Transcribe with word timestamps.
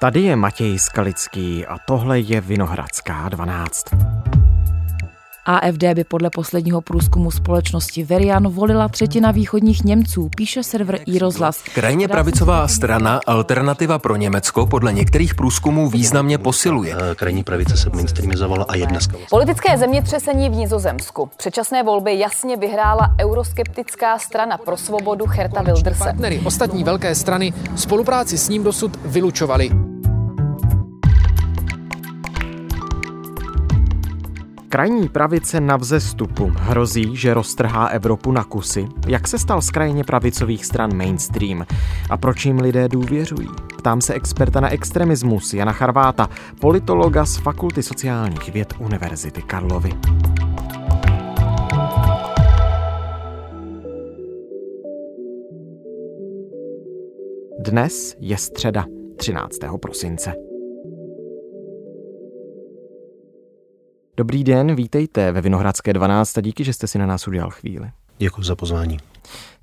Tady 0.00 0.20
je 0.20 0.36
Matěj 0.36 0.78
Skalický 0.78 1.66
a 1.66 1.78
tohle 1.86 2.20
je 2.20 2.40
Vinohradská 2.40 3.28
12. 3.28 3.84
AFD 5.46 5.84
by 5.94 6.04
podle 6.04 6.30
posledního 6.30 6.80
průzkumu 6.80 7.30
společnosti 7.30 8.04
Verian 8.04 8.48
volila 8.48 8.88
třetina 8.88 9.30
východních 9.30 9.84
Němců, 9.84 10.30
píše 10.36 10.62
server 10.62 11.00
iRozhlas. 11.06 11.62
Krajně 11.74 12.08
pravicová 12.08 12.68
strana 12.68 13.20
Alternativa 13.26 13.98
pro 13.98 14.16
Německo 14.16 14.66
podle 14.66 14.92
některých 14.92 15.34
průzkumů 15.34 15.90
významně 15.90 16.38
posiluje. 16.38 16.96
Eh, 17.10 17.14
krajní 17.14 17.44
pravice 17.44 17.76
se 17.76 17.90
mainstreamizovala 17.90 18.66
a 18.68 18.76
je 18.76 18.86
dneska. 18.86 19.16
Politické 19.30 19.78
zemětřesení 19.78 20.48
v 20.48 20.52
Nizozemsku. 20.52 21.30
Předčasné 21.36 21.82
volby 21.82 22.18
jasně 22.18 22.56
vyhrála 22.56 23.14
euroskeptická 23.20 24.18
strana 24.18 24.58
pro 24.58 24.76
svobodu 24.76 25.24
Herta 25.28 25.62
Wilderse. 25.62 26.04
Partnery 26.04 26.40
ostatní 26.44 26.84
velké 26.84 27.14
strany 27.14 27.52
spolupráci 27.76 28.38
s 28.38 28.48
ním 28.48 28.64
dosud 28.64 28.98
vylučovali. 29.04 29.87
Krajní 34.70 35.08
pravice 35.08 35.60
na 35.60 35.76
vzestupu 35.76 36.52
hrozí, 36.56 37.16
že 37.16 37.34
roztrhá 37.34 37.86
Evropu 37.86 38.32
na 38.32 38.44
kusy. 38.44 38.88
Jak 39.06 39.28
se 39.28 39.38
stal 39.38 39.62
z 39.62 39.70
krajně 39.70 40.04
pravicových 40.04 40.66
stran 40.66 40.96
mainstream? 40.96 41.66
A 42.10 42.16
proč 42.16 42.46
jim 42.46 42.58
lidé 42.58 42.88
důvěřují? 42.88 43.48
Ptám 43.78 44.00
se 44.00 44.14
experta 44.14 44.60
na 44.60 44.68
extremismus 44.72 45.54
Jana 45.54 45.72
Charváta, 45.72 46.28
politologa 46.60 47.24
z 47.26 47.36
Fakulty 47.36 47.82
sociálních 47.82 48.52
věd 48.52 48.74
Univerzity 48.78 49.42
Karlovy. 49.42 49.90
Dnes 57.58 58.16
je 58.20 58.36
středa 58.36 58.84
13. 59.16 59.56
prosince. 59.80 60.47
Dobrý 64.18 64.44
den, 64.44 64.74
vítejte 64.74 65.32
ve 65.32 65.40
Vinohradské 65.40 65.92
12 65.92 66.38
a 66.38 66.40
díky, 66.40 66.64
že 66.64 66.72
jste 66.72 66.86
si 66.86 66.98
na 66.98 67.06
nás 67.06 67.28
udělal 67.28 67.50
chvíli. 67.50 67.90
Děkuji 68.18 68.42
za 68.42 68.56
pozvání. 68.56 68.98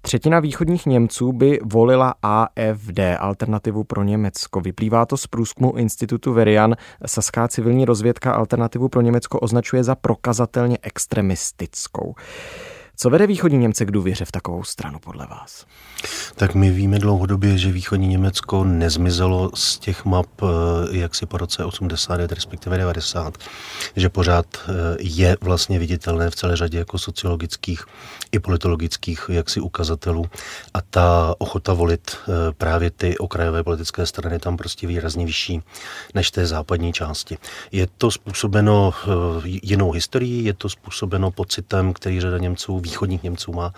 Třetina 0.01 0.39
východních 0.39 0.85
Němců 0.85 1.31
by 1.31 1.59
volila 1.63 2.13
AFD, 2.21 2.99
alternativu 3.19 3.83
pro 3.83 4.03
Německo. 4.03 4.61
Vyplývá 4.61 5.05
to 5.05 5.17
z 5.17 5.27
průzkumu 5.27 5.73
institutu 5.73 6.33
Verian. 6.33 6.75
Saská 7.05 7.47
civilní 7.47 7.85
rozvědka 7.85 8.33
alternativu 8.33 8.89
pro 8.89 9.01
Německo 9.01 9.39
označuje 9.39 9.83
za 9.83 9.95
prokazatelně 9.95 10.77
extremistickou. 10.81 12.15
Co 12.97 13.09
vede 13.09 13.27
východní 13.27 13.57
Němce 13.57 13.85
k 13.85 13.91
důvěře 13.91 14.25
v 14.25 14.31
takovou 14.31 14.63
stranu 14.63 14.99
podle 14.99 15.25
vás? 15.25 15.65
Tak 16.35 16.55
my 16.55 16.71
víme 16.71 16.99
dlouhodobě, 16.99 17.57
že 17.57 17.71
východní 17.71 18.07
Německo 18.07 18.63
nezmizelo 18.63 19.51
z 19.55 19.79
těch 19.79 20.05
map 20.05 20.27
eh, 20.41 20.45
jaksi 20.97 21.25
po 21.25 21.37
roce 21.37 21.65
89, 21.65 22.31
respektive 22.31 22.77
90, 22.77 23.37
že 23.95 24.09
pořád 24.09 24.45
eh, 24.57 24.71
je 24.99 25.37
vlastně 25.41 25.79
viditelné 25.79 26.29
v 26.29 26.35
celé 26.35 26.55
řadě 26.55 26.77
jako 26.77 26.97
sociologických 26.97 27.85
i 28.31 28.39
politologických 28.39 29.25
jaksi 29.29 29.59
ukazatelů 29.59 30.25
a 30.73 30.81
ta 30.81 31.35
ochota 31.37 31.73
volit 31.73 32.17
eh, 32.17 32.31
právě 32.57 32.91
ty 32.91 33.17
okrajové 33.17 33.63
politické 33.63 34.05
strany 34.05 34.39
tam 34.39 34.57
prostě 34.57 34.87
výrazně 34.87 35.25
vyšší 35.25 35.61
než 36.13 36.31
té 36.31 36.45
západní 36.45 36.93
části. 36.93 37.37
Je 37.71 37.87
to 37.97 38.11
způsobeno 38.11 38.93
jinou 39.45 39.91
historií, 39.91 40.45
je 40.45 40.53
to 40.53 40.69
způsobeno 40.69 41.31
pocitem, 41.31 41.93
který 41.93 42.21
řada 42.21 42.37
Němců 42.37 42.79
východních 42.85 43.23
Němců 43.23 43.53
má, 43.53 43.73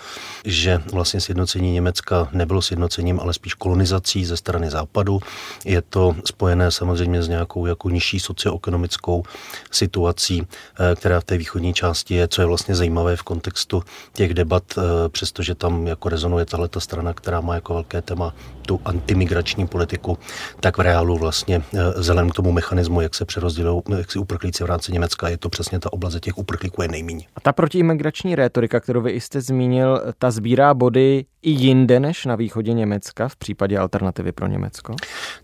že 0.45 0.83
vlastně 0.91 1.21
sjednocení 1.21 1.71
Německa 1.71 2.27
nebylo 2.31 2.61
sjednocením, 2.61 3.19
ale 3.19 3.33
spíš 3.33 3.53
kolonizací 3.53 4.25
ze 4.25 4.37
strany 4.37 4.69
západu. 4.69 5.19
Je 5.65 5.81
to 5.81 6.15
spojené 6.25 6.71
samozřejmě 6.71 7.23
s 7.23 7.27
nějakou 7.27 7.65
jako 7.65 7.89
nižší 7.89 8.19
socioekonomickou 8.19 9.23
situací, 9.71 10.43
eh, 10.43 10.95
která 10.95 11.19
v 11.19 11.23
té 11.23 11.37
východní 11.37 11.73
části 11.73 12.15
je, 12.15 12.27
co 12.27 12.41
je 12.41 12.45
vlastně 12.45 12.75
zajímavé 12.75 13.15
v 13.15 13.23
kontextu 13.23 13.83
těch 14.13 14.33
debat, 14.33 14.63
eh, 14.77 15.09
přestože 15.09 15.55
tam 15.55 15.87
jako 15.87 16.09
rezonuje 16.09 16.45
tahle 16.45 16.69
strana, 16.77 17.13
která 17.13 17.41
má 17.41 17.55
jako 17.55 17.73
velké 17.73 18.01
téma 18.01 18.33
tu 18.67 18.79
antimigrační 18.85 19.67
politiku, 19.67 20.17
tak 20.59 20.77
v 20.77 20.81
reálu 20.81 21.17
vlastně 21.17 21.61
eh, 21.73 21.93
vzhledem 21.97 22.29
k 22.29 22.33
tomu 22.33 22.51
mechanismu, 22.51 23.01
jak 23.01 23.15
se 23.15 23.25
přerozdělují, 23.25 23.81
jak 23.97 24.11
si 24.11 24.19
uprchlíci 24.19 24.63
v 24.63 24.67
rámci 24.67 24.91
Německa, 24.91 25.29
je 25.29 25.37
to 25.37 25.49
přesně 25.49 25.79
ta 25.79 25.93
oblast, 25.93 26.19
těch 26.19 26.37
uprchlíků 26.37 26.81
je 26.81 26.87
nejméně. 26.87 27.25
A 27.35 27.39
ta 27.39 27.53
protiimigrační 27.53 28.35
rétorika, 28.35 28.79
kterou 28.79 28.96
vy 29.01 29.11
jste 29.21 29.41
zmínil, 29.41 30.01
ta 30.17 30.31
sbírá 30.31 30.73
body 30.73 31.25
i 31.47 31.49
jinde 31.49 31.99
než 31.99 32.25
na 32.25 32.35
východě 32.35 32.73
Německa 32.73 33.27
v 33.27 33.35
případě 33.35 33.77
alternativy 33.77 34.31
pro 34.31 34.47
Německo? 34.47 34.95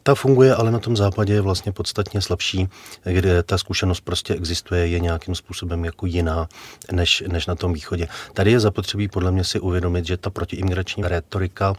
Ta 0.04 0.16
funguje, 0.16 0.56
ale 0.56 0.72
na 0.72 0.80
tom 0.80 0.98
západě 0.98 1.34
je 1.34 1.42
vlastně 1.42 1.72
podstatně 1.72 2.22
slabší, 2.22 2.68
kde 3.04 3.44
ta 3.44 3.58
zkušenost 3.58 4.02
prostě 4.02 4.34
existuje, 4.34 4.88
je 4.88 5.00
nějakým 5.00 5.36
způsobem 5.36 5.86
jako 5.86 6.06
jiná 6.06 6.48
než, 6.92 7.24
než 7.28 7.48
na 7.48 7.56
tom 7.56 7.74
východě. 7.74 8.08
Tady 8.34 8.52
je 8.52 8.60
zapotřebí 8.60 9.08
podle 9.08 9.32
mě 9.32 9.44
si 9.44 9.60
uvědomit, 9.60 10.06
že 10.06 10.18
ta 10.18 10.30
protiimigrační 10.30 11.04
retorika 11.04 11.76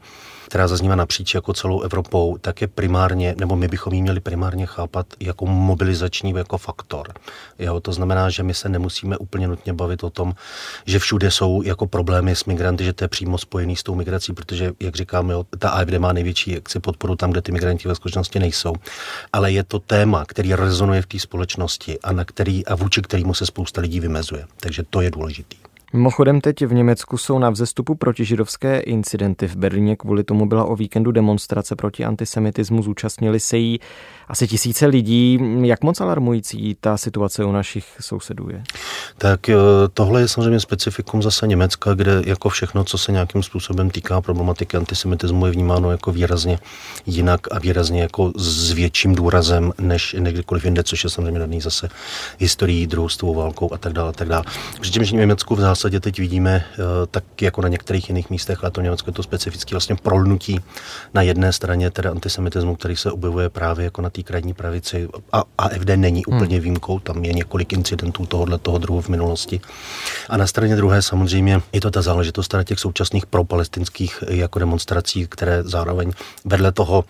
která 0.54 0.68
zaznívá 0.68 0.96
napříč 0.96 1.34
jako 1.34 1.52
celou 1.52 1.80
Evropou, 1.80 2.38
tak 2.40 2.60
je 2.60 2.68
primárně, 2.68 3.34
nebo 3.38 3.56
my 3.56 3.68
bychom 3.68 3.92
ji 3.92 4.02
měli 4.02 4.20
primárně 4.20 4.66
chápat 4.66 5.06
jako 5.20 5.46
mobilizační 5.46 6.30
jako 6.36 6.58
faktor. 6.58 7.12
Jo, 7.58 7.80
to 7.80 7.92
znamená, 7.92 8.30
že 8.30 8.42
my 8.42 8.54
se 8.54 8.68
nemusíme 8.68 9.18
úplně 9.18 9.48
nutně 9.48 9.72
bavit 9.72 10.04
o 10.04 10.10
tom, 10.10 10.34
že 10.86 10.98
všude 10.98 11.30
jsou 11.30 11.62
jako 11.62 11.86
problémy 11.86 12.36
s 12.36 12.44
migranty, 12.44 12.84
že 12.84 12.92
to 12.92 13.04
je 13.04 13.08
přímo 13.08 13.38
spojený 13.38 13.76
s 13.76 13.82
tou 13.82 13.94
migrací, 13.94 14.13
protože, 14.32 14.72
jak 14.80 14.97
říkáme, 14.97 15.32
jo, 15.32 15.47
ta 15.58 15.70
AFD 15.70 15.92
má 15.98 16.12
největší 16.12 16.52
jaksi 16.52 16.80
podporu 16.80 17.16
tam, 17.16 17.30
kde 17.30 17.42
ty 17.42 17.52
migranti 17.52 17.88
ve 17.88 17.94
skutečnosti 17.94 18.38
nejsou. 18.38 18.75
Ale 19.32 19.52
je 19.52 19.64
to 19.64 19.78
téma, 19.78 20.25
který 20.25 20.54
rezonuje 20.54 21.02
v 21.02 21.06
té 21.06 21.19
společnosti 21.19 22.00
a, 22.00 22.12
na 22.12 22.25
který, 22.25 22.66
a 22.66 22.75
vůči 22.75 23.02
kterému 23.02 23.34
se 23.34 23.47
spousta 23.47 23.80
lidí 23.80 24.00
vymezuje. 24.00 24.47
Takže 24.60 24.82
to 24.91 25.00
je 25.00 25.10
důležitý. 25.10 25.56
Mimochodem 25.94 26.41
teď 26.41 26.66
v 26.66 26.75
Německu 26.75 27.19
jsou 27.19 27.38
na 27.38 27.50
vzestupu 27.50 27.94
protižidovské 27.94 28.81
incidenty. 28.81 29.49
V 29.49 29.56
Berlíně 29.56 29.97
kvůli 29.97 30.25
tomu 30.25 30.47
byla 30.47 30.65
o 30.65 30.77
víkendu 30.77 31.12
demonstrace 31.12 31.77
proti 31.77 32.05
antisemitismu. 32.05 32.82
Zúčastnili 32.82 33.41
se 33.41 33.56
jí 33.56 33.81
asi 34.28 34.49
tisíce 34.49 34.87
lidí. 34.87 35.38
Jak 35.62 35.82
moc 35.82 36.00
alarmující 36.00 36.77
ta 36.81 36.97
situace 36.97 37.44
u 37.44 37.53
našich 37.53 37.84
sousedů 38.00 38.49
je? 38.50 38.62
Tak 39.19 39.49
eh, 39.49 39.55
tohle 39.94 40.21
je 40.21 40.28
samozřejmě 40.28 40.60
specifikum 40.60 41.22
zase 41.22 41.47
Německa, 41.47 41.94
kde 41.94 42.22
jako 42.26 42.49
všechno, 42.49 42.84
co 42.84 42.99
se 42.99 43.12
nějakým 43.12 43.43
způsobem 43.43 43.91
týká 43.91 44.21
problematiky 44.21 44.76
antisemitismu, 44.76 45.47
je 45.47 45.53
vnímáno 45.53 45.91
jako 45.91 46.12
výrazně 46.12 46.59
jinak 47.06 47.41
a 47.55 47.59
výrazně 47.59 48.03
jako 48.03 48.32
s 48.37 48.72
větším 48.72 49.15
důrazem 49.15 49.72
než 49.78 50.16
někdykoliv 50.19 50.65
jinde, 50.65 50.82
což 50.82 51.05
je 51.05 51.11
samozřejmě 51.11 51.38
daný 51.41 51.61
zase 51.61 51.88
historií, 52.38 52.87
druhou 52.87 53.34
válkou 53.34 53.72
a 53.72 53.78
tak 53.78 53.93
dále. 53.93 54.09
A 54.09 54.12
tak 54.12 54.28
dále. 54.28 54.44
Přičemž 54.81 55.12
Německu 55.12 55.55
v 55.55 55.61
zásadě 55.61 55.83
teď 55.90 56.18
vidíme, 56.18 56.64
eh, 56.72 56.76
tak 57.10 57.42
jako 57.42 57.62
na 57.62 57.68
některých 57.68 58.08
jiných 58.08 58.30
místech, 58.30 58.58
ale 58.62 58.70
to 58.70 58.80
v 58.80 58.84
Německu 58.84 59.10
je 59.10 59.14
to 59.14 59.22
specificky 59.22 59.74
vlastně 59.74 59.96
prolnutí 59.96 60.60
na 61.14 61.22
jedné 61.22 61.52
straně 61.52 61.90
teda 61.90 62.10
antisemitismu, 62.10 62.76
který 62.76 62.96
se 62.96 63.12
objevuje 63.12 63.48
právě 63.48 63.84
jako 63.84 64.02
na 64.02 64.10
té 64.10 64.22
krajní 64.22 64.54
pravici 64.54 65.08
a 65.32 65.44
AFD 65.58 65.88
není 65.96 66.22
hmm. 66.26 66.36
úplně 66.36 66.60
výjimkou, 66.60 66.98
tam 66.98 67.24
je 67.24 67.32
několik 67.32 67.72
incidentů 67.72 68.26
tohohle 68.26 68.58
toho 68.58 68.78
druhu 68.78 69.00
v 69.00 69.08
minulosti. 69.08 69.60
A 70.28 70.36
na 70.36 70.46
straně 70.46 70.76
druhé 70.76 71.02
samozřejmě 71.02 71.60
je 71.72 71.80
to 71.80 71.90
ta 71.90 72.02
záležitost 72.02 72.48
teda 72.48 72.64
těch 72.64 72.78
současných 72.78 73.26
propalestinských 73.26 74.24
jako 74.28 74.58
demonstrací, 74.58 75.26
které 75.26 75.62
zároveň 75.62 76.12
vedle 76.44 76.72
toho 76.72 77.04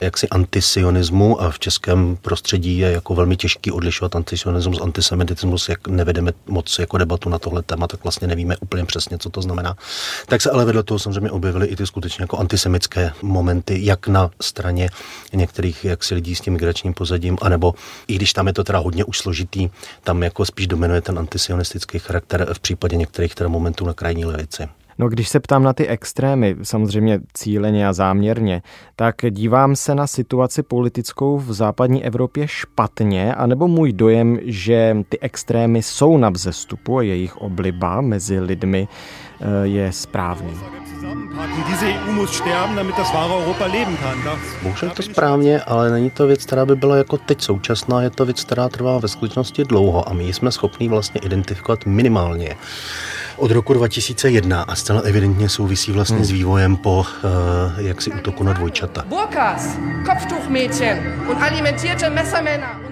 jaksi 0.00 0.28
antisionismu 0.28 1.42
a 1.42 1.50
v 1.50 1.58
českém 1.58 2.16
prostředí 2.16 2.78
je 2.78 2.92
jako 2.92 3.14
velmi 3.14 3.36
těžký 3.36 3.72
odlišovat 3.72 4.16
antisionismus 4.16 4.80
antisemitismus, 4.80 5.68
jak 5.68 5.88
nevedeme 5.88 6.32
moc 6.46 6.78
jako 6.78 6.98
debatu 6.98 7.28
na 7.28 7.38
tohle 7.38 7.62
téma, 7.62 7.86
tak 7.86 8.02
vlastně 8.02 8.28
nevíme 8.28 8.56
úplně 8.56 8.84
přesně, 8.84 9.18
co 9.18 9.30
to 9.30 9.42
znamená. 9.42 9.76
Tak 10.26 10.42
se 10.42 10.50
ale 10.50 10.64
vedle 10.64 10.82
toho 10.82 10.98
samozřejmě 10.98 11.30
objevily 11.30 11.66
i 11.66 11.76
ty 11.76 11.86
skutečně 11.86 12.22
jako 12.22 12.38
antisemické 12.38 13.12
momenty, 13.22 13.84
jak 13.84 14.08
na 14.08 14.30
straně 14.40 14.90
některých 15.32 15.84
jaksi 15.84 16.14
lidí 16.14 16.34
s 16.34 16.40
tím 16.40 16.52
migračním 16.52 16.94
pozadím, 16.94 17.38
anebo 17.42 17.74
i 18.08 18.14
když 18.14 18.32
tam 18.32 18.46
je 18.46 18.52
to 18.52 18.64
teda 18.64 18.78
hodně 18.78 19.04
už 19.04 19.18
složitý, 19.18 19.68
tam 20.04 20.22
jako 20.22 20.44
spíš 20.44 20.66
dominuje 20.66 21.00
ten 21.00 21.18
antisionistický 21.18 21.98
charakter 21.98 22.54
v 22.54 22.60
případě 22.60 22.96
některých 22.96 23.34
teda 23.34 23.48
momentů 23.48 23.86
na 23.86 23.92
krajní 23.92 24.24
levici. 24.24 24.68
No, 25.00 25.08
když 25.08 25.28
se 25.28 25.40
ptám 25.40 25.62
na 25.62 25.72
ty 25.72 25.86
extrémy, 25.86 26.56
samozřejmě 26.62 27.20
cíleně 27.34 27.88
a 27.88 27.92
záměrně, 27.92 28.62
tak 28.96 29.14
dívám 29.30 29.76
se 29.76 29.94
na 29.94 30.06
situaci 30.06 30.62
politickou 30.62 31.38
v 31.38 31.52
západní 31.52 32.04
Evropě 32.04 32.48
špatně, 32.48 33.34
anebo 33.34 33.68
můj 33.68 33.92
dojem, 33.92 34.38
že 34.42 34.96
ty 35.08 35.20
extrémy 35.20 35.82
jsou 35.82 36.16
na 36.16 36.30
vzestupu 36.30 36.98
a 36.98 37.02
jejich 37.02 37.36
obliba 37.36 38.00
mezi 38.00 38.40
lidmi 38.40 38.88
eh, 39.40 39.66
je 39.66 39.92
správný. 39.92 40.50
Bohužel 44.62 44.90
to 44.90 45.02
správně, 45.02 45.60
ale 45.60 45.90
není 45.90 46.10
to 46.10 46.26
věc, 46.26 46.46
která 46.46 46.66
by 46.66 46.76
byla 46.76 46.96
jako 46.96 47.18
teď 47.18 47.42
současná, 47.42 48.02
je 48.02 48.10
to 48.10 48.24
věc, 48.24 48.44
která 48.44 48.68
trvá 48.68 48.98
ve 48.98 49.08
skutečnosti 49.08 49.64
dlouho 49.64 50.08
a 50.08 50.12
my 50.12 50.32
jsme 50.32 50.52
schopni 50.52 50.88
vlastně 50.88 51.20
identifikovat 51.24 51.86
minimálně 51.86 52.56
od 53.40 53.50
roku 53.50 53.74
2001 53.74 54.62
a 54.62 54.74
zcela 54.74 55.00
evidentně 55.00 55.48
souvisí 55.48 55.92
vlastně 55.92 56.16
hmm. 56.16 56.24
s 56.24 56.30
vývojem 56.30 56.76
po 56.76 56.98
uh, 56.98 57.06
jaksi 57.86 58.12
útoku 58.12 58.44
na 58.44 58.52
dvojčata. 58.52 59.04
Burkas, 59.08 59.76
Kopftuchmädchen 60.04 60.98
und 61.30 61.42
alimentierte 61.42 62.10
Messermänner 62.10 62.89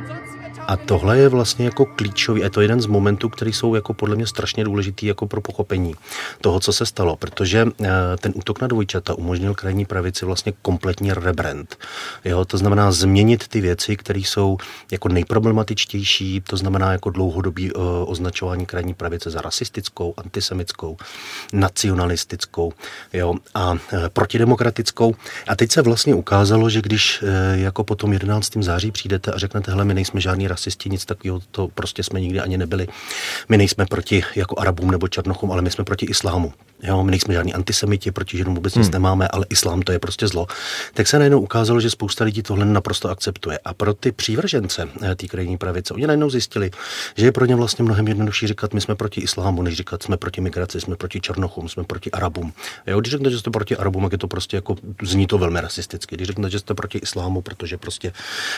a 0.69 0.77
tohle 0.77 1.19
je 1.19 1.29
vlastně 1.29 1.65
jako 1.65 1.87
klíčový, 1.87 2.41
je 2.41 2.51
to 2.51 2.61
jeden 2.61 2.81
z 2.81 2.87
momentů, 2.87 3.29
který 3.29 3.53
jsou 3.53 3.75
jako 3.75 3.95
podle 3.95 4.17
mě 4.17 4.27
strašně 4.27 4.65
důležitý 4.65 5.07
jako 5.07 5.27
pro 5.27 5.41
pochopení 5.41 5.95
toho, 6.41 6.61
co 6.61 6.73
se 6.73 6.87
stalo, 6.87 7.17
protože 7.17 7.67
eh, 7.85 7.89
ten 8.21 8.33
útok 8.35 8.61
na 8.61 8.67
dvojčata 8.67 9.15
umožnil 9.15 9.55
krajní 9.55 9.85
pravici 9.85 10.25
vlastně 10.25 10.53
kompletní 10.63 11.13
rebrand. 11.13 11.77
Jo, 12.25 12.45
to 12.45 12.59
znamená 12.59 12.93
změnit 12.93 13.49
ty 13.49 13.61
věci, 13.61 13.97
které 13.97 14.21
jsou 14.21 14.59
jako 14.91 15.09
nejproblematičtější, 15.09 16.41
to 16.41 16.57
znamená 16.57 16.93
jako 16.93 17.11
dlouhodobý 17.11 17.73
uh, 17.73 17.83
označování 18.07 18.67
krajní 18.67 18.95
pravice 18.95 19.31
za 19.31 19.41
rasistickou, 19.41 20.15
antisemickou, 20.17 20.97
nacionalistickou 21.53 22.73
jo, 23.13 23.35
a 23.55 23.73
uh, 23.73 23.79
protidemokratickou. 24.09 25.15
A 25.49 25.57
teď 25.57 25.73
se 25.73 25.83
vlastně 25.83 26.15
ukázalo, 26.15 26.71
že 26.71 26.83
když 26.83 27.25
jako 27.53 27.85
po 27.85 27.95
tom 27.95 28.13
11. 28.13 28.53
září 28.57 28.91
přijdete 28.91 29.33
a 29.33 29.39
řeknete, 29.39 29.71
hele, 29.71 29.85
my 29.85 29.95
nejsme 29.95 30.21
žádný 30.21 30.49
rasisti, 30.59 30.91
nic 30.91 31.05
takového, 31.05 31.41
to 31.51 31.69
prostě 31.69 32.03
jsme 32.03 32.21
nikdy 32.21 32.41
ani 32.41 32.59
nebyli. 32.59 32.87
My 33.49 33.57
nejsme 33.57 33.87
proti 33.87 34.23
jako 34.37 34.61
Arabům 34.61 34.91
nebo 34.91 35.09
Černochům, 35.09 35.53
ale 35.53 35.63
my 35.63 35.71
jsme 35.71 35.85
proti 35.85 36.07
islámu. 36.07 36.53
Jo, 36.83 37.05
my 37.05 37.11
nejsme 37.11 37.35
žádní 37.35 37.55
antisemiti, 37.55 38.11
proti 38.11 38.37
židům 38.37 38.55
vůbec 38.55 38.75
nic 38.75 38.87
hmm. 38.87 38.93
nemáme, 38.93 39.29
ale 39.29 39.47
islám 39.51 39.83
to 39.83 39.93
je 39.93 39.99
prostě 39.99 40.29
zlo. 40.29 40.47
Tak 40.95 41.07
se 41.07 41.19
najednou 41.19 41.41
ukázalo, 41.41 41.81
že 41.81 41.91
spousta 41.91 42.25
lidí 42.25 42.43
tohle 42.43 42.65
naprosto 42.65 43.11
akceptuje. 43.11 43.59
A 43.65 43.75
pro 43.75 43.95
ty 43.95 44.13
přívržence 44.13 44.89
eh, 45.03 45.15
té 45.15 45.27
krajní 45.27 45.59
pravice, 45.59 45.95
oni 45.95 46.07
najednou 46.07 46.31
zjistili, 46.31 46.71
že 47.17 47.25
je 47.27 47.33
pro 47.33 47.45
ně 47.45 47.57
vlastně 47.57 47.85
mnohem 47.85 48.09
jednodušší 48.09 48.47
říkat, 48.47 48.75
my 48.75 48.81
jsme 48.81 48.95
proti 48.95 49.21
islámu, 49.21 49.63
než 49.63 49.75
říkat, 49.75 50.03
jsme 50.03 50.17
proti 50.17 50.41
migraci, 50.41 50.81
jsme 50.81 50.97
proti 50.97 51.21
černochům, 51.21 51.69
jsme 51.69 51.85
proti 51.85 52.11
Arabům. 52.11 52.53
Jo, 52.87 53.01
když 53.01 53.11
řeknete, 53.11 53.31
že 53.31 53.39
jste 53.39 53.51
proti 53.51 53.77
Arabům, 53.77 54.03
tak 54.03 54.13
je 54.13 54.19
to 54.19 54.29
prostě 54.29 54.57
jako, 54.57 54.77
zní 55.03 55.27
to 55.27 55.39
velmi 55.39 55.61
rasisticky. 55.61 56.17
Když 56.17 56.27
řeknete, 56.27 56.51
že 56.51 56.59
jste 56.59 56.75
proti 56.75 56.99
islámu, 56.99 57.43
protože 57.43 57.79
prostě 57.79 58.13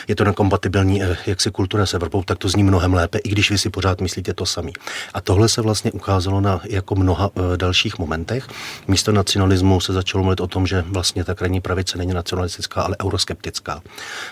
je 0.07 0.15
to 0.15 0.23
nekompatibilní, 0.23 1.03
eh, 1.03 1.17
jak 1.25 1.41
se 1.41 1.51
kultura 1.51 1.85
s 1.91 1.93
Evropou, 1.93 2.23
tak 2.23 2.37
to 2.37 2.49
zní 2.49 2.63
mnohem 2.63 2.93
lépe, 2.93 3.17
i 3.17 3.29
když 3.29 3.51
vy 3.51 3.57
si 3.57 3.69
pořád 3.69 4.01
myslíte 4.01 4.33
to 4.33 4.45
sami. 4.45 4.71
A 5.13 5.21
tohle 5.21 5.49
se 5.49 5.61
vlastně 5.61 5.91
ukázalo 5.91 6.41
na 6.41 6.61
jako 6.63 6.95
mnoha 6.95 7.31
uh, 7.35 7.57
dalších 7.57 7.99
momentech. 7.99 8.47
Místo 8.87 9.11
nacionalismu 9.11 9.79
se 9.79 9.93
začalo 9.93 10.23
mluvit 10.23 10.39
o 10.39 10.47
tom, 10.47 10.67
že 10.67 10.83
vlastně 10.87 11.23
ta 11.23 11.35
krajní 11.35 11.61
pravice 11.61 11.97
není 11.97 12.13
nacionalistická, 12.13 12.81
ale 12.81 12.95
euroskeptická. 13.03 13.81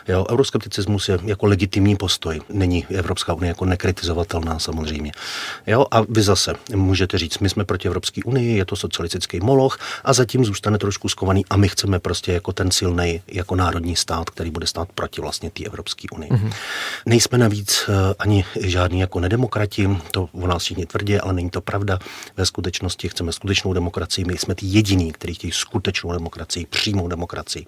Jo, 0.07 0.25
euroskepticismus 0.29 1.09
je 1.09 1.19
jako 1.23 1.45
legitimní 1.45 1.95
postoj. 1.95 2.41
Není 2.49 2.85
Evropská 2.89 3.33
unie 3.33 3.49
jako 3.49 3.65
nekritizovatelná 3.65 4.59
samozřejmě. 4.59 5.11
Jo, 5.67 5.85
a 5.91 6.01
vy 6.09 6.21
zase 6.21 6.53
můžete 6.75 7.17
říct, 7.17 7.39
my 7.39 7.49
jsme 7.49 7.65
proti 7.65 7.87
Evropské 7.87 8.21
unii, 8.23 8.57
je 8.57 8.65
to 8.65 8.75
socialistický 8.75 9.39
moloch 9.39 9.79
a 10.03 10.13
zatím 10.13 10.45
zůstane 10.45 10.77
trošku 10.77 11.09
skovaný 11.09 11.45
a 11.49 11.57
my 11.57 11.69
chceme 11.69 11.99
prostě 11.99 12.33
jako 12.33 12.53
ten 12.53 12.71
silný 12.71 13.21
jako 13.27 13.55
národní 13.55 13.95
stát, 13.95 14.29
který 14.29 14.51
bude 14.51 14.67
stát 14.67 14.87
proti 14.95 15.21
vlastně 15.21 15.49
té 15.49 15.63
Evropské 15.63 16.07
unii. 16.11 16.31
Mm-hmm. 16.31 16.53
Nejsme 17.05 17.37
navíc 17.49 17.89
Eh, 17.89 18.15
ani 18.19 18.45
žádní 18.59 18.99
jako 18.99 19.19
nedemokrati, 19.19 19.89
to 20.11 20.29
o 20.31 20.47
nás 20.47 20.63
všichni 20.63 20.85
tvrdí, 20.85 21.17
ale 21.17 21.33
není 21.33 21.49
to 21.49 21.61
pravda. 21.61 21.99
Ve 22.37 22.45
skutečnosti 22.45 23.09
chceme 23.09 23.31
skutečnou 23.31 23.73
demokracii, 23.73 24.25
my 24.25 24.37
jsme 24.37 24.55
ty 24.55 24.65
jediní, 24.65 25.11
kteří 25.11 25.33
chtějí 25.33 25.51
skutečnou 25.51 26.11
demokracii, 26.11 26.65
přímou 26.65 27.07
demokracii. 27.07 27.65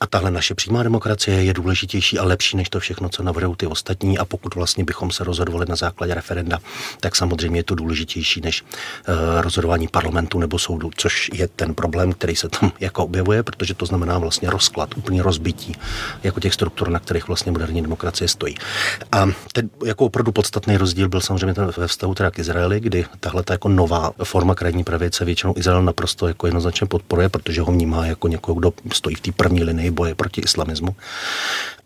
A 0.00 0.06
tahle 0.06 0.30
naše 0.30 0.54
přímá 0.54 0.82
demokracie 0.82 1.44
je 1.44 1.54
důležitější 1.54 2.18
a 2.18 2.24
lepší 2.24 2.56
než 2.56 2.68
to 2.68 2.80
všechno, 2.80 3.08
co 3.08 3.22
navrhují 3.22 3.56
ty 3.56 3.66
ostatní. 3.66 4.18
A 4.18 4.24
pokud 4.24 4.54
vlastně 4.54 4.84
bychom 4.84 5.10
se 5.10 5.24
rozhodovali 5.24 5.66
na 5.68 5.76
základě 5.76 6.14
referenda, 6.14 6.58
tak 7.00 7.16
samozřejmě 7.16 7.60
je 7.60 7.64
to 7.64 7.74
důležitější 7.74 8.40
než 8.40 8.62
uh, 8.62 9.14
rozhodování 9.40 9.88
parlamentu 9.88 10.38
nebo 10.38 10.58
soudu, 10.58 10.90
což 10.96 11.30
je 11.34 11.48
ten 11.48 11.74
problém, 11.74 12.12
který 12.12 12.36
se 12.36 12.48
tam 12.48 12.72
jako 12.80 13.04
objevuje, 13.04 13.42
protože 13.42 13.74
to 13.74 13.86
znamená 13.86 14.18
vlastně 14.18 14.50
rozklad, 14.50 14.96
úplně 14.96 15.22
rozbití 15.22 15.76
jako 16.22 16.40
těch 16.40 16.54
struktur, 16.54 16.88
na 16.90 16.98
kterých 16.98 17.28
vlastně 17.28 17.52
moderní 17.52 17.82
demokracie 17.82 18.28
stojí. 18.28 18.54
A 19.12 19.26
ten 19.52 19.70
jako 19.84 20.04
opravdu 20.04 20.32
podstatný 20.32 20.76
rozdíl 20.76 21.08
byl 21.08 21.20
samozřejmě 21.20 21.54
ten 21.54 21.72
ve 21.76 21.88
vztahu 21.88 22.14
teda 22.14 22.30
k 22.30 22.38
Izraeli, 22.38 22.80
kdy 22.80 23.06
tahle 23.20 23.42
ta 23.42 23.54
jako 23.54 23.68
nová 23.68 24.12
forma 24.24 24.54
krajní 24.54 24.84
pravice 24.84 25.24
většinou 25.24 25.54
Izrael 25.56 25.82
naprosto 25.82 26.28
jako 26.28 26.46
jednoznačně 26.46 26.86
podporuje, 26.86 27.28
protože 27.28 27.60
ho 27.60 27.72
vnímá 27.72 28.06
jako 28.06 28.28
někoho, 28.28 28.54
kdo 28.54 28.72
stojí 28.92 29.16
v 29.16 29.20
té 29.20 29.32
první 29.32 29.64
linii 29.64 29.90
boje 29.90 30.14
proti 30.14 30.40
islamismu. 30.40 30.96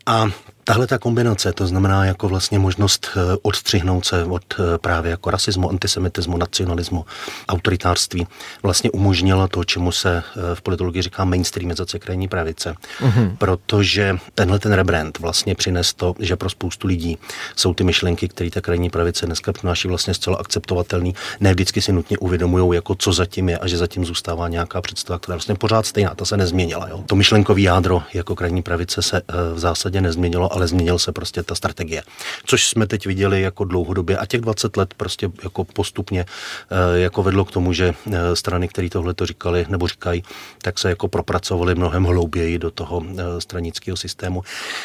A 0.06 0.26
Tahle 0.68 0.86
ta 0.86 0.98
kombinace, 0.98 1.52
to 1.52 1.66
znamená 1.66 2.04
jako 2.04 2.28
vlastně 2.28 2.58
možnost 2.58 3.08
eh, 3.16 3.36
odstřihnout 3.42 4.04
se 4.04 4.24
od 4.24 4.42
eh, 4.58 4.78
právě 4.78 5.10
jako 5.10 5.30
rasismu, 5.30 5.70
antisemitismu, 5.70 6.36
nacionalismu, 6.36 7.04
autoritářství, 7.48 8.26
vlastně 8.62 8.90
umožnila 8.90 9.48
to, 9.48 9.64
čemu 9.64 9.92
se 9.92 10.16
eh, 10.16 10.54
v 10.54 10.62
politologii 10.62 11.02
říká 11.02 11.24
mainstreamizace 11.24 11.98
krajní 11.98 12.28
pravice. 12.28 12.74
Mm-hmm. 13.00 13.36
Protože 13.36 14.18
tenhle 14.34 14.58
ten 14.58 14.72
rebrand 14.72 15.18
vlastně 15.18 15.54
přines 15.54 15.94
to, 15.94 16.14
že 16.18 16.36
pro 16.36 16.50
spoustu 16.50 16.86
lidí 16.86 17.18
jsou 17.56 17.74
ty 17.74 17.84
myšlenky, 17.84 18.28
které 18.28 18.50
ta 18.50 18.60
krajní 18.60 18.90
pravice 18.90 19.26
dneska 19.26 19.52
přináší 19.52 19.88
vlastně 19.88 20.14
zcela 20.14 20.36
akceptovatelný, 20.36 21.14
ne 21.40 21.52
vždycky 21.52 21.82
si 21.82 21.92
nutně 21.92 22.18
uvědomují, 22.18 22.74
jako 22.74 22.94
co 22.94 23.12
zatím 23.12 23.48
je 23.48 23.58
a 23.58 23.66
že 23.66 23.78
zatím 23.78 24.04
zůstává 24.04 24.48
nějaká 24.48 24.80
představa, 24.80 25.18
která 25.18 25.34
je 25.34 25.36
vlastně 25.36 25.54
pořád 25.54 25.86
stejná, 25.86 26.14
ta 26.14 26.24
se 26.24 26.36
nezměnila. 26.36 26.88
Jo. 26.88 27.04
To 27.06 27.16
myšlenkový 27.16 27.62
jádro 27.62 28.02
jako 28.14 28.34
krajní 28.34 28.62
pravice 28.62 29.02
se 29.02 29.22
v 29.54 29.58
zásadě 29.58 30.00
nezměnilo, 30.00 30.57
ale 30.58 30.68
změnil 30.68 30.98
se 30.98 31.12
prostě 31.12 31.42
ta 31.42 31.54
strategie. 31.54 32.02
Což 32.46 32.68
jsme 32.68 32.86
teď 32.86 33.06
viděli 33.06 33.42
jako 33.42 33.64
dlouhodobě 33.64 34.18
a 34.18 34.26
těch 34.26 34.40
20 34.40 34.76
let 34.76 34.94
prostě 34.94 35.30
jako 35.42 35.64
postupně 35.64 36.26
eh, 36.70 36.98
jako 36.98 37.22
vedlo 37.22 37.44
k 37.44 37.50
tomu, 37.50 37.72
že 37.72 37.94
eh, 37.94 38.36
strany, 38.36 38.68
které 38.68 38.88
tohle 38.90 39.14
to 39.14 39.26
říkali 39.26 39.66
nebo 39.68 39.88
říkají, 39.88 40.22
tak 40.62 40.78
se 40.78 40.88
jako 40.88 41.08
propracovali 41.08 41.74
mnohem 41.74 42.04
hlouběji 42.04 42.58
do 42.58 42.70
toho 42.70 43.02
eh, 43.06 43.40
stranického 43.40 43.96
systému. 43.96 44.42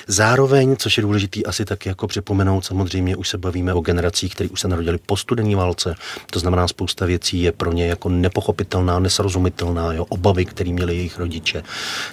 Zároveň, 0.07 0.75
což 0.77 0.97
je 0.97 1.03
důležitý 1.03 1.45
asi 1.45 1.65
taky 1.65 1.89
jako 1.89 2.07
připomenout, 2.07 2.65
samozřejmě 2.65 3.15
už 3.15 3.29
se 3.29 3.37
bavíme 3.37 3.73
o 3.73 3.81
generacích, 3.81 4.35
které 4.35 4.49
už 4.49 4.61
se 4.61 4.67
narodili 4.67 4.97
po 5.05 5.17
studené 5.17 5.55
válce, 5.55 5.95
to 6.31 6.39
znamená 6.39 6.67
spousta 6.67 7.05
věcí 7.05 7.41
je 7.41 7.51
pro 7.51 7.73
ně 7.73 7.87
jako 7.87 8.09
nepochopitelná, 8.09 8.99
nesrozumitelná, 8.99 9.93
jo, 9.93 10.05
obavy, 10.09 10.45
které 10.45 10.69
měli 10.69 10.95
jejich 10.95 11.19
rodiče, 11.19 11.63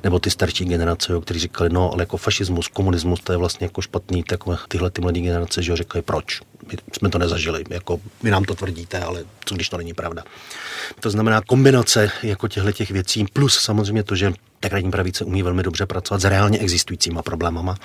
nebo 0.04 0.18
ty 0.18 0.30
starší 0.30 0.64
generace, 0.64 1.12
jo, 1.12 1.20
kteří 1.20 1.40
říkali, 1.40 1.70
no, 1.70 1.92
ale 1.92 2.02
jako 2.02 2.16
fašismus, 2.16 2.68
komunismus, 2.68 3.20
to 3.20 3.32
je 3.32 3.36
vlastně 3.36 3.49
jako 3.60 3.82
špatný, 3.82 4.22
tak 4.22 4.40
tyhle 4.68 4.90
ty 4.90 5.00
mladé 5.00 5.20
generace, 5.20 5.62
že 5.62 5.76
říkají 5.76 6.02
proč. 6.02 6.40
My 6.72 6.78
jsme 6.92 7.08
to 7.08 7.18
nezažili, 7.18 7.64
jako 7.70 8.00
vy 8.22 8.30
nám 8.30 8.44
to 8.44 8.54
tvrdíte, 8.54 9.00
ale 9.00 9.24
co 9.44 9.54
když 9.54 9.68
to 9.68 9.76
není 9.76 9.94
pravda. 9.94 10.24
To 11.00 11.10
znamená 11.10 11.40
kombinace 11.40 12.10
jako 12.22 12.48
těchto 12.48 12.72
těch 12.72 12.90
věcí, 12.90 13.26
plus 13.32 13.58
samozřejmě 13.58 14.02
to, 14.02 14.16
že 14.16 14.32
tak 14.60 14.72
radní 14.72 14.90
pravice 14.90 15.24
umí 15.24 15.42
velmi 15.42 15.62
dobře 15.62 15.86
pracovat 15.86 16.20
s 16.20 16.24
reálně 16.24 16.58
existujícíma 16.58 17.22
problémama. 17.22 17.76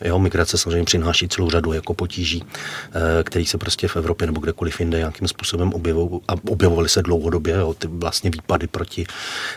Jo, 0.00 0.18
migrace 0.18 0.58
samozřejmě 0.58 0.84
přináší 0.84 1.28
celou 1.28 1.50
řadu 1.50 1.72
jako 1.72 1.94
potíží, 1.94 2.44
eh, 2.44 3.22
které 3.22 3.44
se 3.46 3.58
prostě 3.58 3.88
v 3.88 3.96
Evropě 3.96 4.26
nebo 4.26 4.40
kdekoliv 4.40 4.80
jinde 4.80 4.98
nějakým 4.98 5.28
způsobem 5.28 5.72
objevují 5.72 6.20
a 6.28 6.32
objevovaly 6.48 6.88
se 6.88 7.02
dlouhodobě. 7.02 7.54
Jo. 7.54 7.74
Ty 7.74 7.86
vlastně 7.86 8.30
výpady 8.30 8.66
proti 8.66 9.06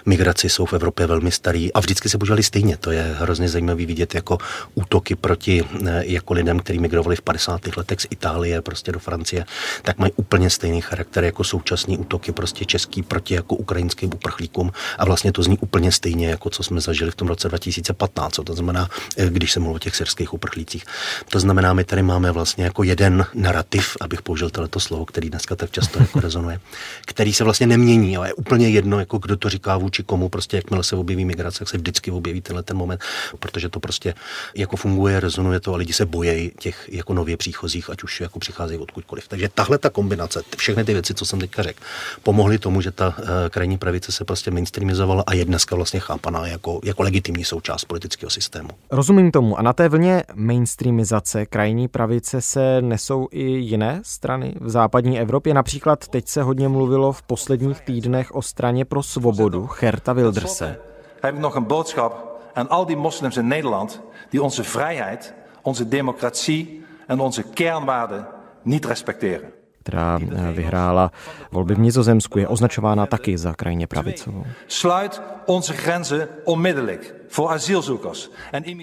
migraci 0.05 0.49
jsou 0.49 0.65
v 0.65 0.73
Evropě 0.73 1.07
velmi 1.07 1.31
starý 1.31 1.73
a 1.73 1.79
vždycky 1.79 2.09
se 2.09 2.17
používali 2.17 2.43
stejně. 2.43 2.77
To 2.77 2.91
je 2.91 3.15
hrozně 3.19 3.49
zajímavý 3.49 3.85
vidět 3.85 4.15
jako 4.15 4.37
útoky 4.75 5.15
proti 5.15 5.63
eh, 5.85 6.03
jako 6.05 6.33
lidem, 6.33 6.59
kteří 6.59 6.79
migrovali 6.79 7.15
v 7.15 7.21
50. 7.21 7.77
letech 7.77 8.01
z 8.01 8.07
Itálie 8.09 8.61
prostě 8.61 8.91
do 8.91 8.99
Francie, 8.99 9.45
tak 9.81 9.97
mají 9.97 10.11
úplně 10.15 10.49
stejný 10.49 10.81
charakter 10.81 11.23
jako 11.23 11.43
současní 11.43 11.97
útoky 11.97 12.31
prostě 12.31 12.65
český 12.65 13.03
proti 13.03 13.33
jako 13.33 13.55
ukrajinským 13.55 14.09
uprchlíkům 14.13 14.71
a 14.97 15.05
vlastně 15.05 15.31
to 15.31 15.43
zní 15.43 15.57
úplně 15.57 15.91
stejně 15.91 16.29
jako 16.29 16.49
co 16.49 16.66
jsme 16.67 16.81
zažili 16.81 17.11
v 17.11 17.15
tom 17.15 17.27
roce 17.27 17.49
2015, 17.49 18.39
to 18.43 18.53
znamená, 18.53 18.89
eh, 19.17 19.29
když 19.29 19.51
se 19.51 19.59
mluví 19.59 19.75
o 19.75 19.79
těch 19.79 19.95
syrských 19.95 20.33
uprchlících. 20.33 20.85
To 21.29 21.39
znamená, 21.39 21.73
my 21.73 21.83
tady 21.83 22.03
máme 22.03 22.31
vlastně 22.31 22.63
jako 22.63 22.83
jeden 22.83 23.25
narrativ, 23.33 23.97
abych 24.01 24.21
použil 24.21 24.49
tohleto 24.49 24.79
slovo, 24.79 25.05
který 25.05 25.29
dneska 25.29 25.55
tak 25.55 25.71
často 25.71 25.99
jako 25.99 26.19
rezonuje, 26.19 26.59
který 27.05 27.33
se 27.33 27.43
vlastně 27.43 27.67
nemění, 27.67 28.17
ale 28.17 28.29
je 28.29 28.33
úplně 28.33 28.69
jedno, 28.69 28.99
jako 28.99 29.17
kdo 29.17 29.37
to 29.37 29.49
říká 29.49 29.77
vůči 29.77 30.03
komu, 30.03 30.29
prostě 30.29 30.57
jakmile 30.57 30.83
se 30.83 30.95
objeví 30.95 31.25
migrace, 31.25 31.59
tak 31.59 31.69
se 31.69 31.77
vždycky 31.77 32.11
objeví 32.11 32.41
tenhle 32.41 32.63
ten 32.63 32.77
moment, 32.77 33.01
protože 33.39 33.69
to 33.69 33.79
prostě 33.79 34.13
jako 34.55 34.75
funguje, 34.77 35.19
rezonuje 35.19 35.59
to 35.59 35.73
a 35.73 35.77
lidi 35.77 35.93
se 35.93 36.05
bojejí 36.05 36.51
těch 36.59 36.89
jako 36.91 37.13
nově 37.13 37.37
příchozích, 37.37 37.89
ať 37.89 38.03
už 38.03 38.21
jako 38.21 38.39
přicházejí 38.39 38.79
odkudkoliv. 38.79 39.27
Takže 39.27 39.49
tahle 39.49 39.77
ta 39.77 39.89
kombinace, 39.89 40.43
všechny 40.57 40.83
ty 40.83 40.93
věci, 40.93 41.13
co 41.13 41.25
jsem 41.25 41.39
teďka 41.39 41.63
řekl, 41.63 41.79
pomohly 42.23 42.59
tomu, 42.59 42.81
že 42.81 42.91
ta 42.91 43.07
uh, 43.07 43.25
krajní 43.49 43.77
pravice 43.77 44.11
se 44.11 44.25
prostě 44.25 44.51
mainstreamizovala 44.51 45.23
a 45.27 45.33
je 45.33 45.45
dneska 45.45 45.75
vlastně 45.75 45.99
chápaná 45.99 46.47
jako, 46.47 46.56
jako 46.83 47.03
legitimní 47.03 47.43
součást 47.43 47.85
politického 47.85 48.29
systému. 48.29 48.69
Rozumím 48.91 49.31
tomu. 49.31 49.59
A 49.59 49.61
na 49.61 49.73
té 49.73 49.89
vlně 49.89 50.23
mainstreamizace 50.33 51.45
krajní 51.45 51.87
pravice 51.87 52.41
se 52.41 52.81
nesou 52.81 53.27
i 53.31 53.43
jiné 53.43 54.01
strany 54.03 54.53
v 54.61 54.69
západní 54.69 55.19
Evropě. 55.19 55.53
Například 55.53 56.07
teď 56.07 56.27
se 56.27 56.43
hodně 56.43 56.67
mluvilo 56.67 57.11
v 57.11 57.21
posledních 57.21 57.81
týdnech 57.81 58.35
o 58.35 58.41
straně 58.41 58.85
pro 58.85 59.03
svobodu 59.03 59.69
Gerta 59.79 60.13
Wilderse. 60.13 60.79
Heb 61.21 61.35
ik 61.35 61.41
nog 61.41 61.55
een 61.55 61.63
boodschap 61.63 62.41
aan 62.53 62.67
al 62.69 62.85
die 62.85 62.95
moslims 62.95 63.37
in 63.37 63.47
Nederland 63.47 64.01
die 64.31 64.43
onze 64.43 64.63
vrijheid, 64.63 65.33
onze 65.61 65.87
democratie 65.87 66.85
en 67.07 67.19
onze 67.19 67.43
kernwaarden 67.43 68.27
niet 68.63 68.85
respecteren. 68.85 69.56
Která 69.87 70.19
vyhrála 70.51 71.11
volby 71.51 71.75
v 71.75 71.79
Nizozemsku, 71.79 72.39
je 72.39 72.47
označována 72.47 73.05
taky 73.05 73.37
za 73.37 73.53
krajně 73.53 73.87
pravicovou. 73.87 74.43
Sluit 74.67 75.21
onze 75.45 75.73
grenzen 75.73 76.27
onmiddellijk. 76.43 77.13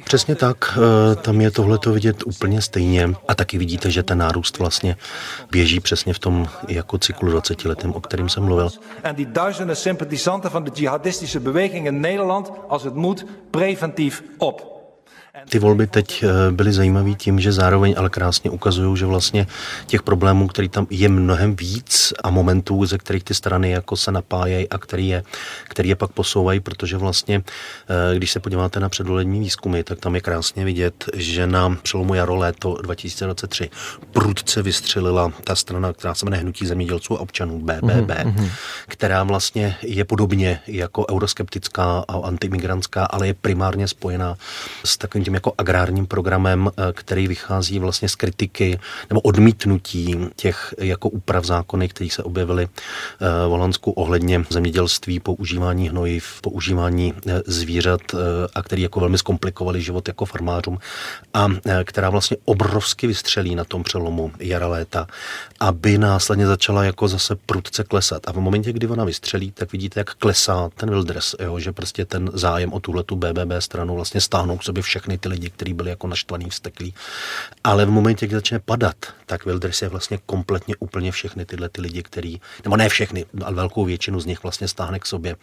Přesně 0.05 0.35
tak, 0.35 0.79
eh, 0.79 1.17
tam 1.17 1.41
je 1.41 1.51
tohleto 1.51 1.93
vidět 1.93 2.17
úplně 2.27 2.63
stejně 2.63 3.15
a 3.29 3.35
taky 3.35 3.59
vidíte, 3.59 3.91
že 3.91 4.03
ten 4.03 4.19
nárůst 4.19 4.59
vlastně 4.59 4.97
běží 5.51 5.81
přesně 5.81 6.15
v 6.15 6.19
tom 6.19 6.49
jako 6.69 6.99
cyklu 6.99 7.31
20 7.31 7.65
letém, 7.65 7.93
o 7.93 8.01
kterým 8.01 8.29
jsem 8.29 8.45
mluvil. 8.45 8.69
En 9.03 9.17
die 9.17 9.27
duizenden 9.27 9.77
sympathisanten 9.77 10.51
van 10.51 10.65
de 10.65 10.71
jihadistische 10.75 11.41
beweging 11.41 11.87
in 11.87 12.01
Nederland, 12.01 12.53
als 12.69 12.85
het 12.85 12.95
moet, 12.95 13.27
preventief 13.51 14.23
op. 14.39 14.74
Ty 15.49 15.59
volby 15.59 15.87
teď 15.87 16.23
eh, 16.23 16.53
byly 16.53 16.73
zajímavé 16.73 17.15
tím, 17.15 17.41
že 17.41 17.53
zároveň 17.53 17.95
ale 17.99 18.11
krásně 18.11 18.51
ukazují, 18.51 18.97
že 18.97 19.07
vlastně 19.07 19.47
těch 19.87 20.03
problémů, 20.03 20.49
který 20.49 20.69
tam 20.69 20.87
je 20.91 21.09
mnohem 21.09 21.57
víc 21.57 22.13
a 22.25 22.31
momentů, 22.31 22.87
ze 22.87 22.99
kterých 22.99 23.25
ty 23.25 23.35
strany 23.35 23.71
jako 23.71 23.97
se 23.97 24.13
napájejí 24.13 24.69
a 24.69 24.79
který 24.79 25.09
je, 25.09 25.23
který 25.69 25.89
je 25.89 25.97
pak 25.97 26.13
posouvají, 26.13 26.61
protože 26.61 26.97
vlastně, 26.97 27.43
eh, 27.89 28.17
když 28.17 28.31
se 28.31 28.41
podíváte 28.41 28.81
na 28.81 28.89
předvolební 28.89 29.41
výzkumy, 29.41 29.83
tak 29.83 29.99
tam 29.99 30.15
je 30.15 30.21
krásně 30.21 30.65
vidět, 30.65 31.05
že 31.15 31.47
na 31.47 31.77
přelomu 31.83 32.15
jaro 32.15 32.35
léto 32.35 32.77
2023 32.83 33.71
prudce 34.13 34.63
vystřelila 34.63 35.33
ta 35.45 35.55
strana, 35.55 35.93
která 35.93 36.15
se 36.15 36.27
jmenuje 36.27 36.43
Hnutí 36.43 36.67
zemědělců 36.67 37.17
a 37.17 37.21
občanů 37.21 37.59
BBB, 37.59 38.11
mm-hmm. 38.11 38.51
která 38.89 39.23
vlastně 39.23 39.77
je 39.83 40.05
podobně 40.05 40.61
jako 40.67 41.07
euroskeptická 41.11 42.05
a 42.09 42.17
antimigrantská, 42.17 43.05
ale 43.05 43.27
je 43.27 43.35
primárně 43.35 43.89
spojená 43.89 44.37
s 44.85 44.97
takovým 45.05 45.25
tím 45.25 45.35
jako 45.35 45.53
agrárním 45.59 46.07
programem, 46.07 46.71
eh, 46.77 46.93
který 46.93 47.29
vychází 47.29 47.79
vlastně 47.79 48.09
z 48.09 48.15
kritiky 48.15 48.79
nebo 49.11 49.21
odmítnutí 49.21 50.17
těch 50.37 50.75
jako 50.79 51.09
úprav 51.09 51.45
zákony, 51.45 51.89
které 51.89 52.11
se 52.11 52.23
objevily 52.23 52.65
eh, 52.65 53.47
v 53.47 53.51
Holandsku 53.51 53.91
ohledně 53.91 54.45
zemědělství, 54.51 55.21
používání 55.21 55.89
hnojiv, 55.89 56.41
používání 56.41 57.15
eh, 57.15 57.43
zvířat 57.47 58.01
a 58.55 58.63
který 58.63 58.83
jako 58.83 59.01
velmi 59.01 59.19
zkomplikovali 59.19 59.83
život 59.83 60.09
jako 60.09 60.25
farmářům 60.25 60.79
a 61.35 61.49
která 61.85 62.11
vlastně 62.11 62.37
obrovsky 62.45 63.07
vystřelí 63.07 63.55
na 63.55 63.65
tom 63.65 63.83
přelomu 63.83 64.33
jara 64.39 64.67
léta, 64.67 65.07
aby 65.61 65.99
následně 65.99 66.47
začala 66.47 66.85
jako 66.85 67.09
zase 67.09 67.37
prudce 67.37 67.85
klesat. 67.85 68.29
A 68.29 68.33
v 68.33 68.37
momentě, 68.37 68.73
kdy 68.73 68.87
ona 68.87 69.05
vystřelí, 69.05 69.53
tak 69.53 69.73
vidíte, 69.73 70.01
jak 70.01 70.15
klesá 70.15 70.71
ten 70.75 70.91
Wilders, 70.91 71.35
jo, 71.43 71.59
že 71.59 71.73
prostě 71.73 72.05
ten 72.05 72.31
zájem 72.35 72.73
o 72.73 72.81
tuhletu 72.81 73.17
BBB 73.17 73.53
stranu 73.59 73.95
vlastně 73.95 74.21
stáhnou 74.21 74.59
k 74.59 74.63
sobě 74.63 74.83
všechny 74.85 75.19
ty 75.19 75.29
lidi, 75.29 75.51
kteří 75.51 75.75
byli 75.75 75.91
jako 75.91 76.07
naštvaný, 76.07 76.51
vzteklí. 76.51 76.95
Ale 77.65 77.87
v 77.87 77.91
momentě, 77.91 78.27
kdy 78.27 78.35
začne 78.35 78.59
padat, 78.59 78.97
tak 79.27 79.45
Wilders 79.47 79.83
je 79.83 79.89
vlastně 79.89 80.19
kompletně 80.27 80.77
úplně 80.79 81.13
všechny 81.13 81.45
tyhle 81.45 81.69
ty 81.69 81.81
lidi, 81.81 82.03
který, 82.03 82.41
nebo 82.65 82.77
ne 82.77 82.89
všechny, 82.89 83.27
ale 83.45 83.55
velkou 83.55 83.85
většinu 83.85 84.21
z 84.21 84.27
nich 84.27 84.43
vlastně 84.43 84.69
stáhne 84.69 84.99
k 84.99 85.07
sobě. 85.07 85.37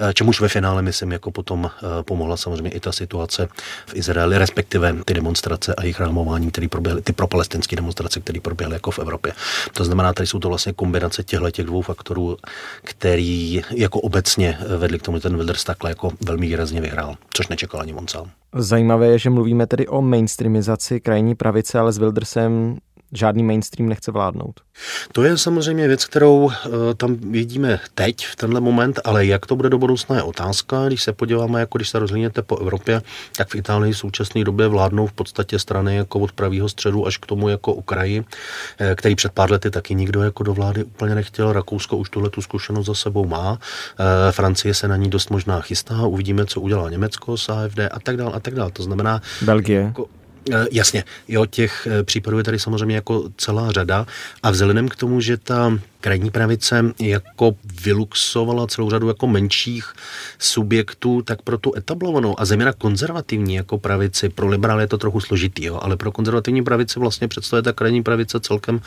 Eh, 0.00 0.14
čemuž 0.14 0.40
ve 0.40 0.48
finále, 0.48 0.82
myslím, 0.82 1.12
jako 1.12 1.30
potom 1.30 1.70
eh, 1.70 2.02
pomohla 2.02 2.36
samozřejmě 2.36 2.70
i 2.70 2.80
ta 2.80 2.92
situace 2.92 3.48
v 3.86 3.94
Izraeli, 3.94 4.38
respektive 4.38 4.94
ty 5.04 5.14
demonstrace 5.14 5.74
a 5.74 5.82
jejich 5.82 6.00
rámování, 6.00 6.50
které 6.50 6.68
proběhly, 6.68 7.02
ty 7.02 7.12
propalestinské 7.12 7.76
demonstrace, 7.76 8.20
které 8.20 8.40
proběhly 8.40 8.74
jako 8.74 8.90
v 8.90 8.98
Evropě. 8.98 9.32
To 9.72 9.84
znamená, 9.84 10.12
tady 10.12 10.26
jsou 10.26 10.38
to 10.38 10.48
vlastně 10.48 10.72
kombinace 10.72 11.24
těchto 11.24 11.50
těch 11.50 11.66
dvou 11.66 11.82
faktorů, 11.82 12.36
který 12.82 13.62
jako 13.70 14.00
obecně 14.00 14.58
vedli 14.78 14.98
k 14.98 15.02
tomu, 15.02 15.16
že 15.16 15.22
ten 15.22 15.36
Wilders 15.36 15.64
takhle 15.64 15.90
jako 15.90 16.12
velmi 16.20 16.46
výrazně 16.46 16.80
vyhrál, 16.80 17.16
což 17.32 17.48
nečekal 17.48 17.80
ani 17.80 17.94
on 17.94 18.08
sám. 18.08 18.30
Zajímavé 18.54 19.06
je, 19.06 19.18
že 19.18 19.30
mluvíme 19.30 19.66
tedy 19.66 19.88
o 19.88 20.02
mainstreamizaci 20.02 21.00
krajní 21.00 21.34
pravice, 21.34 21.78
ale 21.78 21.92
s 21.92 21.98
Wildersem 21.98 22.78
žádný 23.12 23.42
mainstream 23.42 23.88
nechce 23.88 24.12
vládnout. 24.12 24.60
To 25.12 25.22
je 25.22 25.38
samozřejmě 25.38 25.88
věc, 25.88 26.04
kterou 26.04 26.44
uh, 26.44 26.52
tam 26.96 27.16
vidíme 27.16 27.80
teď, 27.94 28.26
v 28.26 28.36
tenhle 28.36 28.60
moment, 28.60 29.00
ale 29.04 29.26
jak 29.26 29.46
to 29.46 29.56
bude 29.56 29.70
do 29.70 29.78
budoucna 29.78 30.16
je 30.16 30.22
otázka. 30.22 30.86
Když 30.86 31.02
se 31.02 31.12
podíváme, 31.12 31.60
jako 31.60 31.78
když 31.78 31.88
se 31.88 31.98
rozhlídnete 31.98 32.42
po 32.42 32.58
Evropě, 32.58 33.02
tak 33.36 33.48
v 33.48 33.54
Itálii 33.54 33.92
v 33.92 33.98
současné 33.98 34.44
době 34.44 34.68
vládnou 34.68 35.06
v 35.06 35.12
podstatě 35.12 35.58
strany 35.58 35.96
jako 35.96 36.20
od 36.20 36.32
pravého 36.32 36.68
středu 36.68 37.06
až 37.06 37.16
k 37.16 37.26
tomu 37.26 37.48
jako 37.48 37.72
Ukraji, 37.74 38.24
eh, 38.78 38.94
který 38.94 39.14
před 39.14 39.32
pár 39.32 39.50
lety 39.50 39.70
taky 39.70 39.94
nikdo 39.94 40.22
jako 40.22 40.42
do 40.42 40.54
vlády 40.54 40.84
úplně 40.84 41.14
nechtěl. 41.14 41.52
Rakousko 41.52 41.96
už 41.96 42.10
tuhle 42.10 42.30
tu 42.30 42.42
zkušenost 42.42 42.86
za 42.86 42.94
sebou 42.94 43.26
má. 43.26 43.58
Eh, 43.98 44.32
Francie 44.32 44.74
se 44.74 44.88
na 44.88 44.96
ní 44.96 45.10
dost 45.10 45.30
možná 45.30 45.60
chystá. 45.60 46.06
Uvidíme, 46.06 46.46
co 46.46 46.60
udělá 46.60 46.90
Německo 46.90 47.36
s 47.36 47.48
AFD 47.48 47.78
a 47.78 48.00
tak 48.00 48.16
dále 48.16 48.32
a 48.32 48.40
tak 48.40 48.54
dále. 48.54 48.70
To 48.70 48.82
znamená... 48.82 49.22
Belgie. 49.42 49.80
Jako, 49.80 50.06
Eh, 50.06 50.17
jasně, 50.72 51.04
jo, 51.28 51.46
těch 51.46 51.88
eh, 51.90 52.04
případů 52.04 52.38
je 52.38 52.44
tady 52.44 52.58
samozřejmě 52.58 52.94
jako 52.94 53.24
celá 53.36 53.72
řada 53.72 54.06
a 54.42 54.50
vzhledem 54.50 54.88
k 54.88 54.96
tomu, 54.96 55.20
že 55.20 55.36
ta 55.36 55.78
krajní 56.00 56.30
pravice 56.30 56.84
jako 57.00 57.56
vyluxovala 57.82 58.66
celou 58.66 58.90
řadu 58.90 59.08
jako 59.08 59.26
menších 59.26 59.92
subjektů, 60.38 61.22
tak 61.22 61.42
pro 61.42 61.58
tu 61.58 61.76
etablovanou 61.76 62.40
a 62.40 62.44
zejména 62.44 62.72
konzervativní 62.72 63.54
jako 63.54 63.78
pravici, 63.78 64.28
pro 64.28 64.48
liberály 64.48 64.82
je 64.82 64.86
to 64.86 64.98
trochu 64.98 65.20
složitý, 65.20 65.64
jo, 65.64 65.78
ale 65.82 65.96
pro 65.96 66.12
konzervativní 66.12 66.64
pravici 66.64 67.00
vlastně 67.00 67.28
představuje 67.28 67.62
ta 67.62 67.72
krajní 67.72 68.02
pravice 68.02 68.40
celkem 68.40 68.80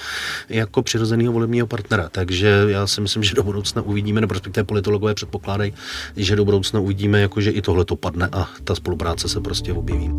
jako 0.50 0.82
přirozeného 0.82 1.34
volebního 1.34 1.68
partnera. 1.68 2.10
Takže 2.12 2.64
já 2.68 2.88
si 2.88 3.02
myslím, 3.02 3.24
že 3.24 3.36
do 3.36 3.44
budoucna 3.44 3.82
uvidíme, 3.82 4.22
nebo 4.22 4.34
respektive 4.34 4.64
politologové 4.64 5.14
předpokládají, 5.14 5.74
že 6.16 6.36
do 6.36 6.46
budoucna 6.46 6.80
uvidíme, 6.80 7.22
jako 7.22 7.42
že 7.42 7.52
i 7.52 7.62
tohle 7.62 7.86
to 7.86 7.96
padne 7.96 8.30
a 8.32 8.50
ta 8.64 8.76
spolupráce 8.76 9.30
se 9.30 9.42
prostě 9.42 9.74
objeví. 9.74 10.12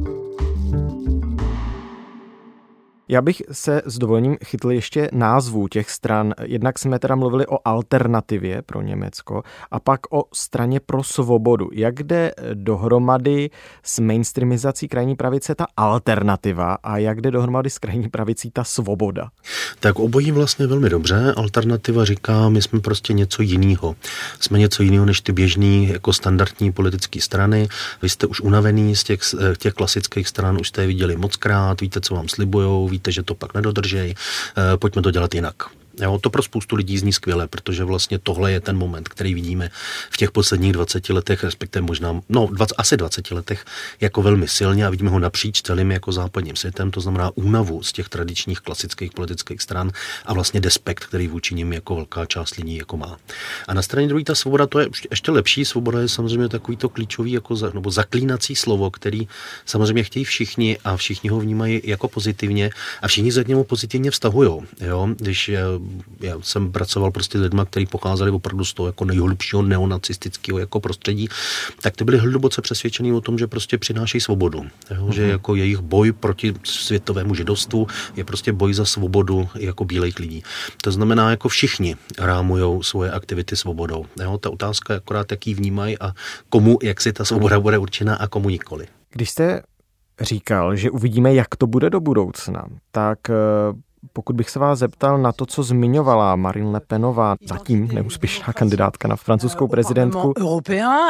Já 3.08 3.22
bych 3.22 3.42
se 3.52 3.82
s 3.84 3.98
dovolením 3.98 4.36
chytl 4.44 4.70
ještě 4.70 5.08
názvů 5.12 5.68
těch 5.68 5.90
stran. 5.90 6.34
Jednak 6.42 6.78
jsme 6.78 6.98
teda 6.98 7.14
mluvili 7.14 7.46
o 7.46 7.58
alternativě 7.64 8.62
pro 8.62 8.82
Německo 8.82 9.42
a 9.70 9.80
pak 9.80 10.00
o 10.10 10.24
straně 10.34 10.80
pro 10.80 11.02
svobodu. 11.02 11.68
Jak 11.72 12.02
jde 12.02 12.32
dohromady 12.54 13.50
s 13.82 13.98
mainstreamizací 13.98 14.88
krajní 14.88 15.16
pravice 15.16 15.54
ta 15.54 15.66
alternativa 15.76 16.78
a 16.82 16.98
jak 16.98 17.20
jde 17.20 17.30
dohromady 17.30 17.70
s 17.70 17.78
krajní 17.78 18.08
pravicí 18.08 18.50
ta 18.50 18.64
svoboda? 18.64 19.30
Tak 19.80 19.98
obojí 19.98 20.30
vlastně 20.30 20.66
velmi 20.66 20.90
dobře. 20.90 21.34
Alternativa 21.36 22.04
říká, 22.04 22.48
my 22.48 22.62
jsme 22.62 22.80
prostě 22.80 23.12
něco 23.12 23.42
jiného. 23.42 23.96
Jsme 24.40 24.58
něco 24.58 24.82
jiného 24.82 25.06
než 25.06 25.20
ty 25.20 25.32
běžní 25.32 25.88
jako 25.88 26.12
standardní 26.12 26.72
politické 26.72 27.20
strany. 27.20 27.68
Vy 28.02 28.08
jste 28.08 28.26
už 28.26 28.40
unavený 28.40 28.96
z 28.96 29.04
těch, 29.04 29.20
těch 29.58 29.74
klasických 29.74 30.28
stran, 30.28 30.60
už 30.60 30.68
jste 30.68 30.80
je 30.80 30.86
viděli 30.86 31.16
moc 31.16 31.36
krát, 31.36 31.80
víte, 31.80 32.00
co 32.00 32.14
vám 32.14 32.28
slibujou, 32.28 32.88
víte, 32.92 33.12
že 33.12 33.24
to 33.24 33.34
pak 33.34 33.54
nedodržej, 33.54 34.14
eh, 34.14 34.76
pojďme 34.76 35.02
to 35.02 35.10
dělat 35.10 35.34
jinak. 35.34 35.81
Jo, 36.00 36.18
to 36.18 36.30
pro 36.30 36.42
spoustu 36.42 36.76
lidí 36.76 36.98
zní 36.98 37.12
skvěle, 37.12 37.48
protože 37.48 37.84
vlastně 37.84 38.18
tohle 38.18 38.52
je 38.52 38.60
ten 38.60 38.76
moment, 38.76 39.08
který 39.08 39.34
vidíme 39.34 39.70
v 40.10 40.16
těch 40.16 40.30
posledních 40.30 40.72
20 40.72 41.08
letech, 41.08 41.44
respektive 41.44 41.86
možná, 41.86 42.20
no 42.28 42.48
20, 42.52 42.74
asi 42.78 42.96
20 42.96 43.30
letech, 43.30 43.64
jako 44.00 44.22
velmi 44.22 44.48
silně 44.48 44.86
a 44.86 44.90
vidíme 44.90 45.10
ho 45.10 45.18
napříč 45.18 45.62
celým 45.62 45.90
jako 45.90 46.12
západním 46.12 46.56
světem, 46.56 46.90
to 46.90 47.00
znamená 47.00 47.30
únavu 47.34 47.82
z 47.82 47.92
těch 47.92 48.08
tradičních 48.08 48.60
klasických 48.60 49.12
politických 49.12 49.62
stran 49.62 49.90
a 50.26 50.34
vlastně 50.34 50.60
despekt, 50.60 51.04
který 51.04 51.28
vůči 51.28 51.54
nim 51.54 51.72
jako 51.72 51.94
velká 51.94 52.26
část 52.26 52.56
lidí 52.56 52.76
jako 52.76 52.96
má. 52.96 53.16
A 53.68 53.74
na 53.74 53.82
straně 53.82 54.08
druhé 54.08 54.24
ta 54.24 54.34
svoboda, 54.34 54.66
to 54.66 54.80
je 54.80 54.88
ještě 55.10 55.30
lepší, 55.30 55.64
svoboda 55.64 56.00
je 56.00 56.08
samozřejmě 56.08 56.48
takový 56.48 56.76
to 56.76 56.88
klíčový 56.88 57.32
jako 57.32 57.56
za, 57.56 57.70
nebo 57.74 57.90
zaklínací 57.90 58.56
slovo, 58.56 58.90
který 58.90 59.28
samozřejmě 59.66 60.02
chtějí 60.02 60.24
všichni 60.24 60.78
a 60.84 60.96
všichni 60.96 61.30
ho 61.30 61.40
vnímají 61.40 61.80
jako 61.84 62.08
pozitivně 62.08 62.70
a 63.02 63.08
všichni 63.08 63.32
se 63.32 63.44
k 63.44 63.48
němu 63.48 63.64
pozitivně 63.64 64.10
vztahují. 64.10 64.50
Jo? 64.80 65.08
Když 65.16 65.50
já 66.20 66.36
jsem 66.40 66.72
pracoval 66.72 67.10
prostě 67.10 67.38
s 67.38 67.40
lidmi, 67.40 67.60
kteří 67.64 67.86
pocházeli 67.86 68.30
opravdu 68.30 68.64
z 68.64 68.74
toho 68.74 68.86
jako 68.86 69.04
nejhlubšího 69.04 69.62
neonacistického 69.62 70.58
jako 70.58 70.80
prostředí, 70.80 71.28
tak 71.82 71.96
ty 71.96 72.04
byli 72.04 72.18
hluboce 72.18 72.62
přesvědčení 72.62 73.12
o 73.12 73.20
tom, 73.20 73.38
že 73.38 73.46
prostě 73.46 73.78
přináší 73.78 74.20
svobodu. 74.20 74.62
Jo? 74.90 74.96
Uh-huh. 75.06 75.12
Že 75.12 75.22
mhm. 75.22 75.30
jako 75.30 75.54
jejich 75.54 75.78
boj 75.78 76.12
proti 76.12 76.54
světovému 76.64 77.34
židovstvu 77.34 77.86
je 78.16 78.24
prostě 78.24 78.52
boj 78.52 78.74
za 78.74 78.84
svobodu 78.84 79.48
jako 79.54 79.84
bílejch 79.84 80.18
lidí. 80.18 80.42
To 80.82 80.92
znamená, 80.92 81.30
jako 81.30 81.48
všichni 81.48 81.96
rámují 82.18 82.82
svoje 82.82 83.10
aktivity 83.10 83.56
svobodou. 83.56 84.06
Jo? 84.22 84.38
Ta 84.38 84.50
otázka 84.50 84.92
je 84.92 84.98
akorát, 84.98 85.30
jaký 85.30 85.54
vnímají 85.54 85.98
a 85.98 86.12
komu, 86.48 86.78
jak 86.82 87.00
si 87.00 87.12
ta 87.12 87.24
svoboda 87.24 87.60
bude 87.60 87.78
určena 87.78 88.14
a 88.16 88.26
komu 88.26 88.48
nikoli. 88.48 88.86
Když 89.10 89.30
jste 89.30 89.62
říkal, 90.20 90.76
že 90.76 90.90
uvidíme, 90.90 91.34
jak 91.34 91.56
to 91.56 91.66
bude 91.66 91.90
do 91.90 92.00
budoucna, 92.00 92.66
tak 92.90 93.30
eh, 93.30 93.34
pokud 94.12 94.36
bych 94.36 94.50
se 94.50 94.58
vás 94.58 94.78
zeptal 94.78 95.18
na 95.18 95.32
to, 95.32 95.46
co 95.46 95.62
zmiňovala 95.62 96.36
Marine 96.36 96.70
Le 96.70 96.80
Penová, 96.80 97.36
zatím 97.48 97.88
neúspěšná 97.92 98.52
kandidátka 98.52 99.08
na 99.08 99.16
francouzskou 99.16 99.68
prezidentku. 99.68 100.34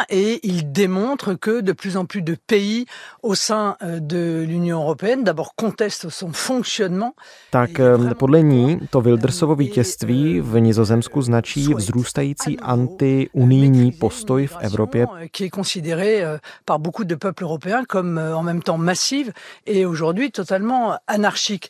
et 0.09 0.41
il 0.43 0.73
démontre 0.73 1.35
que 1.35 1.61
de 1.61 1.73
plus 1.73 1.97
en 1.97 2.07
plus 2.07 2.23
de 2.23 2.37
pays 2.47 2.87
au 3.23 3.35
sein 3.35 3.77
euh, 3.83 4.01
de 4.01 4.45
l'Union 4.49 4.83
européenne 4.83 5.25
d'abord 5.25 5.55
contestent 5.57 6.11
son 6.11 6.33
fonctionnement. 6.33 7.15
Tak 7.51 7.81
euh, 7.81 8.15
podle 8.15 8.43
ní 8.43 8.81
to 8.91 9.01
Wildersovo 9.01 9.55
vítězství 9.55 10.41
v 10.41 10.61
Nizozemsku 10.61 11.23
značí 11.23 11.75
vzrůstající 11.75 12.61
antiunijní 12.61 13.93
postoj 13.93 14.47
v 14.47 14.57
Evropě. 14.61 15.07
Qui 15.31 15.45
est 15.45 15.55
considéré 15.55 16.23
euh, 16.23 16.39
par 16.65 16.79
beaucoup 16.79 17.05
de 17.05 17.17
peuples 17.17 17.45
européens 17.45 17.85
comme 17.89 18.21
en 18.35 18.43
même 18.43 18.63
temps 18.63 18.85
massive 18.85 19.33
et 19.67 19.87
aujourd'hui 19.87 20.31
totalement 20.31 20.97
anarchique. 21.07 21.69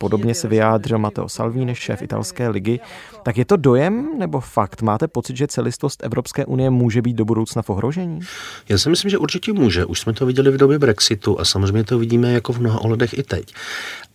Podobně 0.00 0.34
se 0.34 0.48
vyjádřil 0.48 0.98
Matteo 0.98 1.28
Salvini, 1.28 1.74
šéf 1.74 2.02
italské 2.02 2.48
ligy. 2.48 2.80
Tak 3.22 3.36
je 3.36 3.44
to 3.44 3.56
dojem 3.56 4.18
nebo 4.18 4.40
fakt? 4.40 4.82
Máte 4.82 5.08
pocit, 5.08 5.36
že 5.36 5.46
celistvost 5.46 6.04
Evropské 6.04 6.46
unie 6.46 6.70
může 6.70 7.02
být 7.02 7.16
do 7.16 7.24
budoucna 7.24 7.62
v 7.62 7.70
ohrožení? 7.70 8.20
Já 8.68 8.78
si 8.78 8.90
myslím, 8.90 9.10
že 9.10 9.18
určitě 9.18 9.52
může. 9.52 9.84
Už 9.84 10.00
jsme 10.00 10.12
to 10.12 10.26
viděli 10.26 10.50
v 10.50 10.56
době 10.56 10.78
Brexitu 10.78 11.40
a 11.40 11.44
samozřejmě 11.44 11.84
to 11.84 11.98
vidíme 11.98 12.32
jako 12.32 12.52
v 12.52 12.60
mnoha 12.60 12.80
ohledech 12.80 13.18
i 13.18 13.22
teď. 13.22 13.54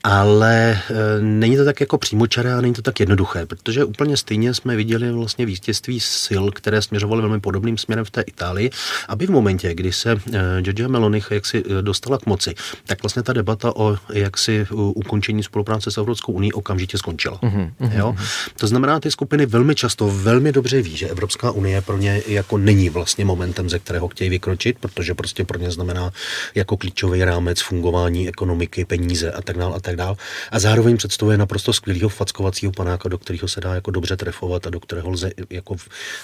Ale 0.03 0.71
e, 0.71 1.21
není 1.21 1.57
to 1.57 1.65
tak 1.65 1.79
jako 1.79 1.97
přímočaré 1.97 2.53
a 2.53 2.61
není 2.61 2.73
to 2.73 2.81
tak 2.81 2.99
jednoduché, 2.99 3.45
protože 3.45 3.85
úplně 3.85 4.17
stejně 4.17 4.53
jsme 4.53 4.75
viděli 4.75 5.11
vlastně 5.11 5.45
vítězství 5.45 5.99
sil, 6.23 6.43
které 6.51 6.81
směřovaly 6.81 7.21
velmi 7.21 7.39
podobným 7.39 7.77
směrem 7.77 8.05
v 8.05 8.11
té 8.11 8.21
Itálii, 8.21 8.69
aby 9.07 9.27
v 9.27 9.29
momentě, 9.29 9.73
kdy 9.73 9.91
se 9.91 10.11
e, 10.11 10.61
Giorgia 10.61 10.87
Meloni 10.87 11.21
jaksi 11.31 11.63
e, 11.79 11.81
dostala 11.81 12.17
k 12.17 12.25
moci, 12.25 12.55
tak 12.85 13.03
vlastně 13.03 13.23
ta 13.23 13.33
debata 13.33 13.75
o 13.75 13.97
jaksi 14.13 14.67
ukončení 14.71 15.43
spolupráce 15.43 15.91
s 15.91 15.97
Evropskou 15.97 16.31
unii 16.31 16.51
okamžitě 16.51 16.97
skončila. 16.97 17.37
Mm-hmm. 17.37 17.71
Jo? 17.91 18.15
To 18.55 18.67
znamená, 18.67 18.99
ty 18.99 19.11
skupiny 19.11 19.45
velmi 19.45 19.75
často 19.75 20.07
velmi 20.07 20.51
dobře 20.51 20.81
ví, 20.81 20.97
že 20.97 21.07
Evropská 21.07 21.51
unie 21.51 21.81
pro 21.81 21.97
ně 21.97 22.21
jako 22.27 22.57
není 22.57 22.89
vlastně 22.89 23.25
momentem, 23.25 23.69
ze 23.69 23.79
kterého 23.79 24.07
chtějí 24.07 24.29
vykročit, 24.29 24.77
protože 24.79 25.13
prostě 25.13 25.43
pro 25.45 25.59
ně 25.59 25.71
znamená 25.71 26.11
jako 26.55 26.77
klíčový 26.77 27.23
rámec 27.23 27.61
fungování 27.61 28.29
ekonomiky, 28.29 28.85
peníze 28.85 29.31
a 29.31 29.41
tak 29.41 29.57
dále 29.57 29.75
a 29.75 29.79
tak 29.79 29.90
dále. 29.95 30.15
A 30.51 30.59
zároveň 30.59 30.97
představuje 30.97 31.37
naprosto 31.37 31.73
skvělého 31.73 32.09
fackovacího 32.09 32.71
panáka, 32.71 33.09
do 33.09 33.17
kterého 33.17 33.47
se 33.47 33.61
dá 33.61 33.75
jako 33.75 33.91
dobře 33.91 34.17
trefovat 34.17 34.67
a 34.67 34.69
do 34.69 34.79
kterého 34.79 35.09
lze 35.09 35.31
jako 35.49 35.75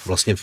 vlastně 0.06 0.36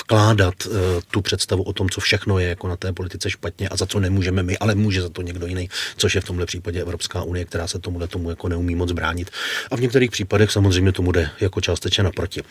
vkládat 0.00 0.54
uh, 0.66 0.72
tu 1.10 1.20
představu 1.20 1.62
o 1.62 1.72
tom, 1.72 1.90
co 1.90 2.00
všechno 2.00 2.38
je 2.38 2.48
jako 2.48 2.68
na 2.68 2.76
té 2.76 2.92
politice 2.92 3.30
špatně 3.30 3.68
a 3.68 3.76
za 3.76 3.86
co 3.86 4.00
nemůžeme 4.00 4.42
my, 4.42 4.58
ale 4.58 4.74
může 4.74 5.02
za 5.02 5.08
to 5.08 5.22
někdo 5.22 5.46
jiný, 5.46 5.68
což 5.96 6.14
je 6.14 6.20
v 6.20 6.24
tomhle 6.24 6.46
případě 6.46 6.80
Evropská 6.80 7.22
unie, 7.22 7.44
která 7.44 7.66
se 7.66 7.78
tomuhle 7.78 8.08
tomu 8.08 8.30
jako 8.30 8.48
neumí 8.48 8.74
moc 8.74 8.92
bránit. 8.92 9.30
A 9.70 9.76
v 9.76 9.80
některých 9.80 10.10
případech 10.10 10.50
samozřejmě 10.50 10.92
tomu 10.92 11.12
jde 11.12 11.30
jako 11.40 11.60
částečně 11.60 12.04
naproti. 12.04 12.42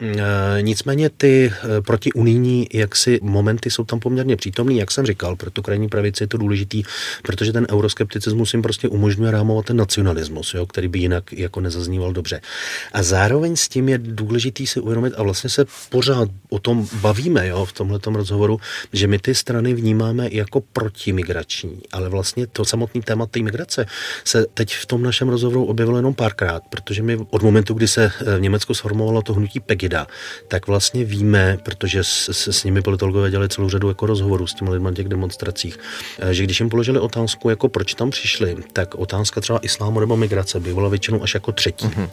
E, 0.00 0.62
nicméně 0.62 1.10
ty 1.10 1.52
e, 1.52 1.80
protiunijní 1.82 2.68
jaksi 2.72 3.18
momenty 3.22 3.70
jsou 3.70 3.84
tam 3.84 4.00
poměrně 4.00 4.36
přítomný, 4.36 4.78
jak 4.78 4.90
jsem 4.90 5.06
říkal, 5.06 5.36
pro 5.36 5.50
tu 5.50 5.62
krajní 5.62 5.88
pravici 5.88 6.22
je 6.22 6.28
to 6.28 6.36
důležitý, 6.36 6.82
protože 7.22 7.52
ten 7.52 7.66
euroskepticismus 7.70 8.54
jim 8.54 8.62
prostě 8.62 8.88
umožňuje 8.88 9.30
rámovat 9.30 9.64
ten 9.64 9.76
nacionalismus, 9.78 10.54
jo, 10.54 10.66
který 10.66 10.88
by 10.88 10.98
jinak 10.98 11.32
jako 11.32 11.60
nezazníval 11.60 12.12
dobře. 12.12 12.40
A 12.92 13.02
zároveň 13.02 13.56
s 13.56 13.68
tím 13.68 13.88
je 13.88 13.98
důležitý 13.98 14.66
si 14.66 14.80
uvědomit, 14.80 15.14
a 15.16 15.22
vlastně 15.22 15.50
se 15.50 15.64
pořád 15.90 16.28
o 16.50 16.58
tom 16.58 16.88
bavíme 17.00 17.46
jo, 17.46 17.64
v 17.64 17.72
tomhle 17.72 17.98
rozhovoru, 18.12 18.60
že 18.92 19.06
my 19.06 19.18
ty 19.18 19.34
strany 19.34 19.74
vnímáme 19.74 20.28
jako 20.32 20.60
protimigrační, 20.60 21.80
ale 21.92 22.08
vlastně 22.08 22.46
to 22.46 22.64
samotný 22.64 23.02
téma 23.02 23.26
té 23.26 23.40
migrace 23.42 23.86
se 24.24 24.46
teď 24.54 24.74
v 24.74 24.86
tom 24.86 25.02
našem 25.02 25.28
rozhovoru 25.28 25.64
objevilo 25.64 25.96
jenom 25.98 26.14
párkrát, 26.14 26.62
protože 26.70 27.02
my 27.02 27.16
od 27.30 27.42
momentu, 27.42 27.74
kdy 27.74 27.88
se 27.88 28.12
v 28.36 28.40
Německu 28.40 28.74
sformovalo 28.74 29.22
to 29.22 29.34
hnutí 29.34 29.60
Pegida, 29.60 30.06
tak 30.48 30.66
vlastně 30.66 31.04
víme, 31.04 31.58
protože 31.62 32.04
s, 32.04 32.28
s, 32.28 32.48
s 32.48 32.64
nimi 32.64 32.82
politologové 32.82 33.30
dělali 33.30 33.48
celou 33.48 33.68
řadu 33.68 33.88
jako 33.88 34.06
rozhovorů 34.06 34.46
s 34.46 34.54
těmi 34.54 34.70
lidmi 34.70 34.84
na 34.84 34.94
těch 34.94 35.08
demonstracích, 35.08 35.78
eh, 36.18 36.34
že 36.34 36.44
když 36.44 36.60
jim 36.60 36.68
položili 36.68 36.98
otázku, 36.98 37.50
jako 37.50 37.68
proč 37.68 37.94
tam 37.94 38.10
přišli, 38.10 38.56
tak 38.72 38.94
otázka 38.94 39.40
třeba 39.40 39.58
islámu 39.68 40.00
nebo 40.00 40.16
migrace 40.16 40.60
bývala 40.60 40.88
většinou 40.88 41.22
až 41.22 41.34
jako 41.34 41.52
třetí. 41.52 41.86
Mm-hmm. 41.86 42.08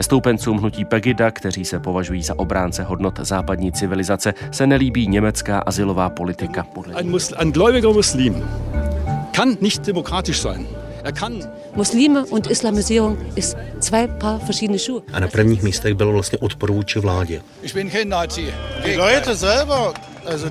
Stoupencům 0.00 0.58
hnutí 0.58 0.84
Pegida, 0.84 1.30
kteří 1.30 1.64
se 1.64 1.78
považují 1.80 2.22
za 2.22 2.38
obránce 2.38 2.82
hodnot 2.82 3.18
západní 3.22 3.72
civilizace, 3.72 4.34
se 4.50 4.66
nelíbí 4.66 5.06
německá 5.06 5.58
asilová 5.58 6.10
politika. 6.10 6.66
Ein, 6.94 7.10
Musl- 7.10 7.34
ein 7.38 7.52
gläubiger 7.52 7.90
Muslim 7.90 8.44
kann 9.32 9.56
nicht 9.60 9.86
demokratisch 9.86 10.40
sein. 10.40 10.66
Er 11.04 11.12
kann 11.12 11.42
Muslime 11.74 12.24
und 12.30 12.50
Islamisierung 12.50 13.18
ist 13.36 13.56
zwei 13.80 14.06
Paar 14.06 14.38
verschiedene 14.38 14.78
Schuhe. 14.78 15.02
A 15.12 15.20
na 15.20 15.28
prvních 15.28 15.62
místech 15.62 15.94
bylo 15.94 16.12
vlastně 16.12 16.38
odpor 16.38 16.72
vůči 16.72 16.98
vládě. 16.98 17.42
Ich 17.62 17.74
bin 17.74 17.90
kein 17.90 18.08
Nazi. 18.08 18.54
Die 18.84 18.98
Leute 18.98 19.36
selber, 19.36 19.92
also 20.32 20.50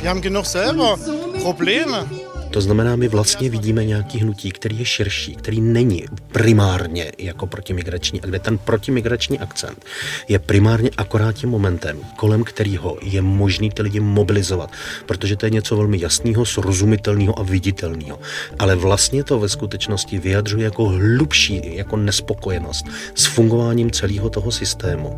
die 0.00 0.08
haben 0.08 0.22
genug 0.22 0.46
selber 0.46 0.96
Probleme. 1.42 2.04
To 2.52 2.60
znamená, 2.60 2.96
my 2.96 3.08
vlastně 3.08 3.50
vidíme 3.50 3.84
nějaký 3.84 4.18
hnutí, 4.18 4.50
který 4.50 4.78
je 4.78 4.84
širší, 4.84 5.36
který 5.36 5.60
není 5.60 6.04
primárně 6.32 7.12
jako 7.18 7.46
protimigrační, 7.46 8.20
a 8.20 8.26
kde 8.26 8.38
ten 8.38 8.58
protimigrační 8.58 9.38
akcent 9.38 9.84
je 10.28 10.38
primárně 10.38 10.90
akorát 10.96 11.32
tím 11.32 11.50
momentem, 11.50 12.00
kolem 12.16 12.44
kterého 12.44 12.98
je 13.02 13.22
možný 13.22 13.70
ty 13.70 13.82
lidi 13.82 14.00
mobilizovat, 14.00 14.70
protože 15.06 15.36
to 15.36 15.46
je 15.46 15.50
něco 15.50 15.76
velmi 15.76 16.00
jasného, 16.00 16.44
srozumitelného 16.44 17.38
a 17.38 17.42
viditelného. 17.42 18.20
Ale 18.58 18.76
vlastně 18.76 19.24
to 19.24 19.38
ve 19.38 19.48
skutečnosti 19.48 20.18
vyjadřuje 20.18 20.64
jako 20.64 20.84
hlubší, 20.84 21.76
jako 21.76 21.96
nespokojenost 21.96 22.84
s 23.14 23.26
fungováním 23.26 23.90
celého 23.90 24.30
toho 24.30 24.52
systému. 24.52 25.14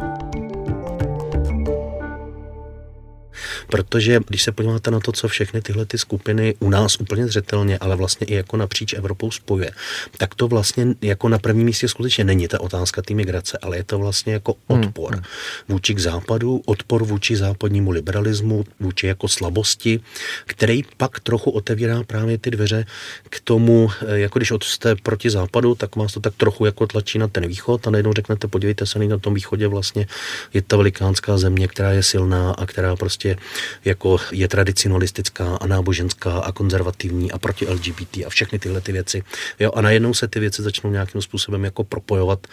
Protože 3.74 4.20
když 4.28 4.42
se 4.42 4.52
podíváte 4.52 4.90
na 4.90 5.00
to, 5.00 5.12
co 5.12 5.28
všechny 5.28 5.62
tyhle 5.62 5.86
ty 5.86 5.98
skupiny 5.98 6.54
u 6.58 6.70
nás 6.70 6.96
úplně 7.00 7.26
zřetelně, 7.26 7.78
ale 7.78 7.96
vlastně 7.96 8.26
i 8.26 8.34
jako 8.34 8.56
napříč 8.56 8.92
Evropou 8.92 9.30
spojuje, 9.30 9.70
tak 10.18 10.34
to 10.34 10.48
vlastně 10.48 10.86
jako 11.02 11.28
na 11.28 11.38
prvním 11.38 11.66
místě 11.66 11.88
skutečně 11.88 12.24
není 12.24 12.48
ta 12.48 12.60
otázka 12.60 13.02
té 13.02 13.14
migrace, 13.14 13.58
ale 13.62 13.76
je 13.76 13.84
to 13.84 13.98
vlastně 13.98 14.32
jako 14.32 14.54
hmm, 14.68 14.80
odpor 14.80 15.14
hmm. 15.14 15.22
vůči 15.68 15.94
k 15.94 15.98
západu, 15.98 16.62
odpor 16.66 17.04
vůči 17.04 17.36
západnímu 17.36 17.90
liberalismu, 17.90 18.64
vůči 18.80 19.06
jako 19.06 19.28
slabosti, 19.28 20.00
který 20.46 20.82
pak 20.96 21.20
trochu 21.20 21.50
otevírá 21.50 22.02
právě 22.02 22.38
ty 22.38 22.50
dveře 22.50 22.86
k 23.30 23.40
tomu, 23.40 23.90
eh, 24.06 24.18
jako 24.18 24.38
když 24.38 24.52
jste 24.62 24.94
proti 24.96 25.30
západu, 25.30 25.74
tak 25.74 25.96
vás 25.96 26.12
to 26.12 26.20
tak 26.20 26.34
trochu 26.34 26.64
jako 26.64 26.86
tlačí 26.86 27.18
na 27.18 27.28
ten 27.28 27.48
východ 27.48 27.86
a 27.86 27.90
najednou 27.90 28.12
řeknete, 28.12 28.48
podívejte 28.48 28.86
se, 28.86 28.98
na 28.98 29.18
tom 29.18 29.34
východě 29.34 29.66
vlastně 29.66 30.06
je 30.54 30.62
ta 30.62 30.76
velikánská 30.76 31.38
země, 31.38 31.68
která 31.68 31.90
je 31.92 32.02
silná 32.02 32.50
a 32.50 32.66
která 32.66 32.96
prostě 32.96 33.36
jako 33.84 34.16
je 34.32 34.48
tradicionalistická 34.48 35.56
a 35.56 35.66
náboženská 35.66 36.38
a 36.38 36.52
konzervativní 36.52 37.32
a 37.32 37.38
proti 37.38 37.66
LGBT 37.66 38.16
a 38.26 38.28
všechny 38.28 38.58
tyhle 38.58 38.80
ty 38.80 38.92
věci. 38.92 39.22
Jo, 39.60 39.72
a 39.74 39.80
najednou 39.80 40.14
se 40.14 40.28
ty 40.28 40.40
věci 40.40 40.62
začnou 40.62 40.90
nějakým 40.90 41.22
způsobem 41.22 41.64
jako 41.64 41.84
propojovat 41.84 42.46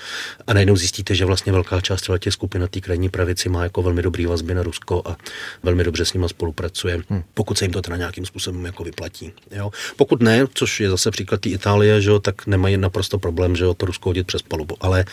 a 0.47 0.53
najednou 0.53 0.75
zjistíte, 0.75 1.15
že 1.15 1.25
vlastně 1.25 1.51
velká 1.51 1.81
část 1.81 2.09
těch 2.19 2.33
skupin 2.33 2.61
na 2.61 2.67
té 2.67 2.81
krajní 2.81 3.09
pravici 3.09 3.49
má 3.49 3.63
jako 3.63 3.81
velmi 3.81 4.01
dobrý 4.01 4.25
vazby 4.25 4.53
na 4.53 4.63
Rusko 4.63 5.01
a 5.05 5.17
velmi 5.63 5.83
dobře 5.83 6.05
s 6.05 6.13
nimi 6.13 6.29
spolupracuje, 6.29 6.99
hmm. 7.09 7.23
pokud 7.33 7.57
se 7.57 7.65
jim 7.65 7.71
to 7.71 7.81
teda 7.81 7.97
nějakým 7.97 8.25
způsobem 8.25 8.65
jako 8.65 8.83
vyplatí. 8.83 9.33
Jo. 9.51 9.71
Pokud 9.95 10.21
ne, 10.21 10.45
což 10.53 10.79
je 10.79 10.89
zase 10.89 11.11
příklad 11.11 11.41
té 11.41 11.49
Itálie, 11.49 12.01
že 12.01 12.09
jo, 12.09 12.19
tak 12.19 12.47
nemají 12.47 12.77
naprosto 12.77 13.19
problém, 13.19 13.55
že 13.55 13.63
jo, 13.63 13.73
to 13.73 13.85
Rusko 13.85 14.09
hodit 14.09 14.27
přes 14.27 14.41
palubu. 14.41 14.75
Ale 14.81 15.05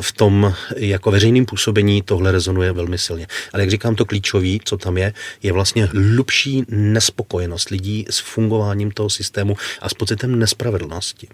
v 0.00 0.12
tom 0.12 0.54
jako 0.76 1.10
veřejným 1.10 1.46
působení 1.46 2.02
tohle 2.02 2.32
rezonuje 2.32 2.72
velmi 2.72 2.98
silně. 2.98 3.26
Ale 3.52 3.62
jak 3.62 3.70
říkám, 3.70 3.94
to 3.94 4.04
klíčový, 4.04 4.60
co 4.64 4.76
tam 4.76 4.98
je, 4.98 5.12
je 5.42 5.52
vlastně 5.52 5.84
hlubší 5.84 6.64
nespokojenost 6.68 7.68
lidí 7.68 8.06
s 8.10 8.18
fungováním 8.18 8.90
toho 8.90 9.10
systému 9.10 9.56
a 9.80 9.88
s 9.88 9.94
pocitem 9.94 10.38
nespravedlnosti. 10.38 11.28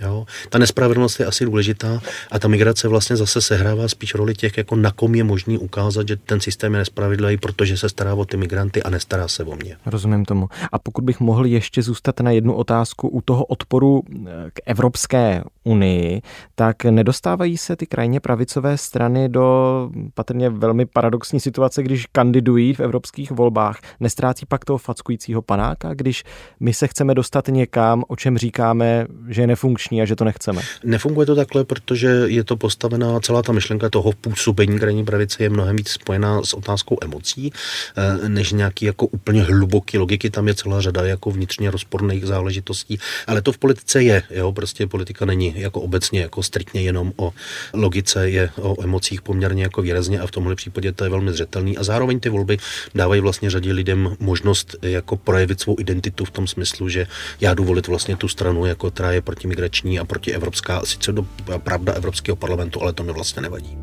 Jo? 0.00 0.26
Ta 0.48 0.58
nespravedlnost 0.58 1.20
je 1.20 1.26
asi 1.26 1.44
důležitá 1.44 2.00
a 2.30 2.38
ta 2.38 2.48
migrace 2.48 2.88
vlastně 2.88 3.16
zase 3.16 3.40
sehrává 3.40 3.88
spíš 3.88 4.14
roli 4.14 4.34
těch, 4.34 4.58
jako 4.58 4.76
na 4.76 4.90
kom 4.90 5.14
je 5.14 5.24
možný 5.24 5.58
ukázat, 5.58 6.08
že 6.08 6.16
ten 6.16 6.40
systém 6.40 6.72
je 6.72 6.78
nespravedlivý, 6.78 7.36
protože 7.36 7.76
se 7.76 7.88
stará 7.88 8.14
o 8.14 8.24
ty 8.24 8.36
migranty 8.36 8.82
a 8.82 8.90
nestará 8.90 9.28
se 9.28 9.44
o 9.44 9.56
mě. 9.56 9.76
Rozumím 9.86 10.24
tomu. 10.24 10.48
A 10.72 10.78
pokud 10.78 11.04
bych 11.04 11.20
mohl 11.20 11.46
ještě 11.46 11.82
zůstat 11.82 12.20
na 12.20 12.30
jednu 12.30 12.54
otázku 12.54 13.08
u 13.08 13.20
toho 13.20 13.44
odporu 13.44 14.02
eh, 14.10 14.30
k 14.52 14.60
Evropské 14.66 15.42
unii, 15.64 16.22
tak 16.54 16.84
nedostávají 16.84 17.56
se 17.56 17.76
ty 17.76 17.86
krajně 17.86 18.20
pravicové 18.20 18.78
strany 18.78 19.28
do 19.28 19.90
patrně 20.14 20.50
velmi 20.50 20.86
paradoxní 20.86 21.40
situace, 21.40 21.82
když 21.82 22.06
kandidují 22.06 22.74
v 22.74 22.80
evropských 22.80 23.30
volbách. 23.30 23.78
Nestrácí 24.00 24.46
pak 24.46 24.64
toho 24.64 24.78
fackujícího 24.78 25.42
panáka, 25.42 25.94
když 25.94 26.24
my 26.60 26.74
se 26.74 26.86
chceme 26.88 27.14
dostat 27.14 27.48
někam, 27.48 28.04
o 28.08 28.16
čem 28.16 28.38
říkáme, 28.38 29.06
že 29.28 29.42
je 29.42 29.46
nefunkční 29.46 29.87
a 30.02 30.04
že 30.04 30.16
to 30.16 30.24
nechceme. 30.24 30.62
Nefunguje 30.84 31.26
to 31.26 31.34
takhle, 31.34 31.64
protože 31.64 32.08
je 32.26 32.44
to 32.44 32.56
postavená, 32.56 33.20
celá 33.20 33.42
ta 33.42 33.52
myšlenka 33.52 33.90
toho 33.90 34.12
působení 34.12 34.78
krajní 34.78 35.04
pravice 35.04 35.42
je 35.42 35.50
mnohem 35.50 35.76
víc 35.76 35.88
spojená 35.88 36.42
s 36.42 36.54
otázkou 36.54 36.96
emocí, 37.02 37.52
eh, 37.96 38.28
než 38.28 38.52
nějaký 38.52 38.84
jako 38.84 39.06
úplně 39.06 39.42
hluboký 39.42 39.98
logiky. 39.98 40.30
Tam 40.30 40.48
je 40.48 40.54
celá 40.54 40.80
řada 40.80 41.06
jako 41.06 41.30
vnitřně 41.30 41.70
rozporných 41.70 42.26
záležitostí, 42.26 42.98
ale 43.26 43.42
to 43.42 43.52
v 43.52 43.58
politice 43.58 44.02
je, 44.02 44.22
jo, 44.30 44.52
prostě 44.52 44.86
politika 44.86 45.24
není 45.24 45.54
jako 45.56 45.80
obecně 45.80 46.20
jako 46.20 46.42
striktně 46.42 46.82
jenom 46.82 47.12
o 47.16 47.32
logice, 47.72 48.30
je 48.30 48.50
o 48.56 48.82
emocích 48.82 49.22
poměrně 49.22 49.62
jako 49.62 49.82
výrazně 49.82 50.20
a 50.20 50.26
v 50.26 50.30
tomhle 50.30 50.54
případě 50.54 50.92
to 50.92 51.04
je 51.04 51.10
velmi 51.10 51.32
zřetelný. 51.32 51.76
A 51.76 51.82
zároveň 51.82 52.20
ty 52.20 52.28
volby 52.28 52.58
dávají 52.94 53.20
vlastně 53.20 53.50
řadě 53.50 53.72
lidem 53.72 54.16
možnost 54.20 54.76
jako 54.82 55.16
projevit 55.16 55.60
svou 55.60 55.76
identitu 55.78 56.24
v 56.24 56.30
tom 56.30 56.46
smyslu, 56.46 56.88
že 56.88 57.06
já 57.40 57.54
jdu 57.54 57.64
volit 57.64 57.86
vlastně 57.86 58.16
tu 58.16 58.28
stranu, 58.28 58.66
jako 58.66 58.90
která 58.90 59.12
je 59.12 59.22
protimigrační 59.68 59.98
a 59.98 60.04
protievropská, 60.04 60.80
sice 60.84 61.12
do 61.12 61.26
pravda 61.58 61.92
Evropského 61.92 62.36
parlamentu, 62.36 62.82
ale 62.82 62.92
to 62.92 63.02
mi 63.02 63.12
vlastně 63.12 63.42
nevadí. 63.42 63.78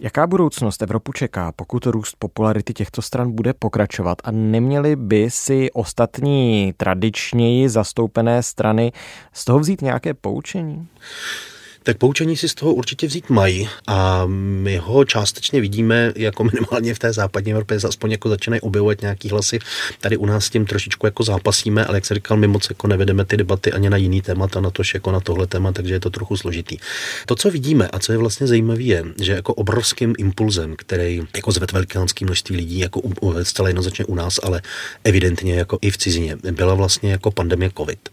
Jaká 0.00 0.26
budoucnost 0.26 0.82
Evropu 0.82 1.12
čeká, 1.12 1.52
pokud 1.52 1.86
růst 1.86 2.16
popularity 2.18 2.72
těchto 2.72 3.02
stran 3.02 3.32
bude 3.32 3.52
pokračovat 3.54 4.18
a 4.24 4.30
neměly 4.30 4.96
by 4.96 5.30
si 5.30 5.70
ostatní 5.72 6.74
tradičněji 6.76 7.68
zastoupené 7.68 8.42
strany 8.42 8.92
z 9.32 9.44
toho 9.44 9.58
vzít 9.58 9.82
nějaké 9.82 10.14
poučení? 10.14 10.88
Tak 11.82 11.98
poučení 11.98 12.36
si 12.36 12.48
z 12.48 12.54
toho 12.54 12.74
určitě 12.74 13.06
vzít 13.06 13.30
mají 13.30 13.68
a 13.86 14.22
my 14.26 14.76
ho 14.76 15.04
částečně 15.04 15.60
vidíme 15.60 16.12
jako 16.16 16.44
minimálně 16.44 16.94
v 16.94 16.98
té 16.98 17.12
západní 17.12 17.52
Evropě, 17.52 17.78
aspoň 17.88 18.10
jako 18.10 18.28
začínají 18.28 18.60
objevovat 18.60 19.00
nějaký 19.00 19.28
hlasy. 19.28 19.58
Tady 20.00 20.16
u 20.16 20.26
nás 20.26 20.44
s 20.44 20.50
tím 20.50 20.66
trošičku 20.66 21.06
jako 21.06 21.22
zápasíme, 21.22 21.84
ale 21.84 21.96
jak 21.96 22.06
se 22.06 22.14
říkal, 22.14 22.36
my 22.36 22.46
moc 22.46 22.68
jako 22.68 22.86
nevedeme 22.86 23.24
ty 23.24 23.36
debaty 23.36 23.72
ani 23.72 23.90
na 23.90 23.96
jiný 23.96 24.22
témata, 24.22 24.60
na 24.60 24.70
tož 24.70 24.94
jako 24.94 25.12
na 25.12 25.20
tohle 25.20 25.46
téma, 25.46 25.72
takže 25.72 25.94
je 25.94 26.00
to 26.00 26.10
trochu 26.10 26.36
složitý. 26.36 26.78
To, 27.26 27.36
co 27.36 27.50
vidíme 27.50 27.88
a 27.88 27.98
co 27.98 28.12
je 28.12 28.18
vlastně 28.18 28.46
zajímavé, 28.46 28.82
je, 28.82 29.04
že 29.20 29.32
jako 29.32 29.54
obrovským 29.54 30.14
impulzem, 30.18 30.74
který 30.76 31.22
jako 31.36 31.52
zved 31.52 31.72
velikánský 31.72 32.24
množství 32.24 32.56
lidí, 32.56 32.78
jako 32.78 33.00
zcela 33.42 33.68
jednoznačně 33.68 34.04
u 34.04 34.14
nás, 34.14 34.40
ale 34.42 34.62
evidentně 35.04 35.54
jako 35.54 35.78
i 35.80 35.90
v 35.90 35.98
cizině, 35.98 36.36
byla 36.50 36.74
vlastně 36.74 37.12
jako 37.12 37.30
pandemie 37.30 37.70
COVID. 37.76 38.08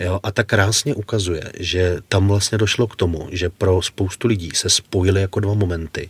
Jo? 0.00 0.20
A 0.22 0.32
tak 0.32 0.46
krásně 0.46 0.94
ukazuje, 0.94 1.42
že 1.60 1.96
tam 2.08 2.28
vlastně 2.28 2.58
došlo 2.58 2.86
k 2.86 2.96
tomu, 2.96 3.28
že 3.32 3.48
pro 3.50 3.82
spoustu 3.82 4.28
lidí 4.28 4.50
se 4.54 4.70
spojily 4.70 5.20
jako 5.20 5.40
dva 5.40 5.54
momenty. 5.54 6.08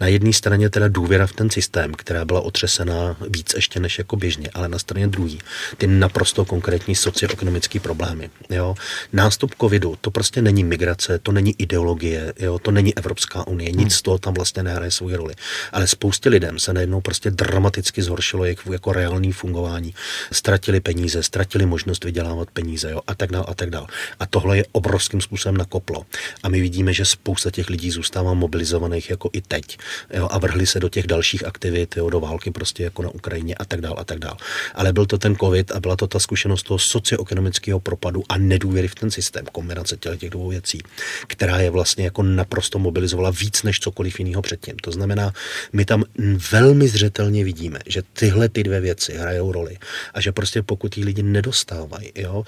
Na 0.00 0.06
jedné 0.06 0.32
straně 0.32 0.70
teda 0.70 0.88
důvěra 0.88 1.26
v 1.26 1.32
ten 1.32 1.50
systém, 1.50 1.94
která 1.94 2.24
byla 2.24 2.40
otřesená 2.40 3.16
víc 3.28 3.54
ještě 3.54 3.80
než 3.80 3.98
jako 3.98 4.16
běžně, 4.16 4.48
ale 4.54 4.68
na 4.68 4.78
straně 4.78 5.06
druhé 5.06 5.36
ty 5.78 5.86
naprosto 5.86 6.44
konkrétní 6.44 6.94
socioekonomické 6.94 7.80
problémy. 7.80 8.30
Jo? 8.50 8.74
Nástup 9.12 9.54
covidu, 9.60 9.98
to 10.00 10.10
prostě 10.10 10.42
není 10.42 10.64
migrace, 10.64 11.18
to 11.18 11.32
není 11.32 11.54
ideologie, 11.58 12.32
jo? 12.38 12.58
to 12.58 12.70
není 12.70 12.96
Evropská 12.96 13.46
unie, 13.46 13.70
nic 13.70 13.80
hmm. 13.80 13.90
z 13.90 14.02
toho 14.02 14.18
tam 14.18 14.34
vlastně 14.34 14.62
nehraje 14.62 14.90
svou 14.90 15.16
roli. 15.16 15.34
Ale 15.72 15.86
spoustě 15.86 16.28
lidem 16.28 16.58
se 16.58 16.72
najednou 16.72 17.00
prostě 17.00 17.30
dramaticky 17.30 18.02
zhoršilo 18.02 18.44
jako, 18.44 18.72
jako 18.72 18.92
reálný 18.92 19.32
fungování. 19.32 19.94
Ztratili 20.32 20.80
peníze, 20.80 21.22
ztratili 21.22 21.66
možnost 21.66 22.04
vydělávat 22.04 22.50
peníze 22.50 22.90
jo? 22.90 23.00
a 23.06 23.14
tak 23.14 23.23
dále 23.30 23.44
a 23.48 23.54
tak 23.54 23.70
dále. 23.70 23.86
A 24.20 24.26
tohle 24.26 24.56
je 24.56 24.64
obrovským 24.72 25.20
způsobem 25.20 25.56
nakoplo. 25.56 26.06
A 26.42 26.48
my 26.48 26.60
vidíme, 26.60 26.92
že 26.92 27.04
spousta 27.04 27.50
těch 27.50 27.70
lidí 27.70 27.90
zůstává 27.90 28.34
mobilizovaných 28.34 29.10
jako 29.10 29.30
i 29.32 29.40
teď 29.40 29.78
jo, 30.14 30.28
a 30.30 30.38
vrhli 30.38 30.66
se 30.66 30.80
do 30.80 30.88
těch 30.88 31.06
dalších 31.06 31.46
aktivit, 31.46 31.96
jo, 31.96 32.10
do 32.10 32.20
války 32.20 32.50
prostě 32.50 32.82
jako 32.84 33.02
na 33.02 33.10
Ukrajině 33.10 33.54
a 33.54 33.64
tak 33.64 33.80
dále 33.80 33.96
a 33.98 34.04
tak 34.04 34.18
dále. 34.18 34.36
Ale 34.74 34.92
byl 34.92 35.06
to 35.06 35.18
ten 35.18 35.36
covid 35.36 35.72
a 35.72 35.80
byla 35.80 35.96
to 35.96 36.06
ta 36.06 36.18
zkušenost 36.18 36.62
toho 36.62 36.78
socioekonomického 36.78 37.80
propadu 37.80 38.22
a 38.28 38.38
nedůvěry 38.38 38.88
v 38.88 38.94
ten 38.94 39.10
systém, 39.10 39.44
kombinace 39.52 39.96
těch, 39.96 40.20
těch 40.20 40.30
dvou 40.30 40.48
věcí, 40.48 40.80
která 41.26 41.58
je 41.60 41.70
vlastně 41.70 42.04
jako 42.04 42.22
naprosto 42.22 42.78
mobilizovala 42.78 43.30
víc 43.30 43.62
než 43.62 43.80
cokoliv 43.80 44.18
jiného 44.18 44.42
předtím. 44.42 44.76
To 44.76 44.92
znamená, 44.92 45.32
my 45.72 45.84
tam 45.84 46.04
velmi 46.52 46.88
zřetelně 46.88 47.44
vidíme, 47.44 47.78
že 47.86 48.02
tyhle 48.12 48.48
ty 48.48 48.62
dvě 48.62 48.80
věci 48.80 49.14
hrajou 49.14 49.52
roli 49.52 49.78
a 50.14 50.20
že 50.20 50.32
prostě 50.32 50.62
pokud 50.62 50.94
ty 50.94 51.04
lidi 51.04 51.22
nedostávají, 51.22 52.12
jo, 52.14 52.44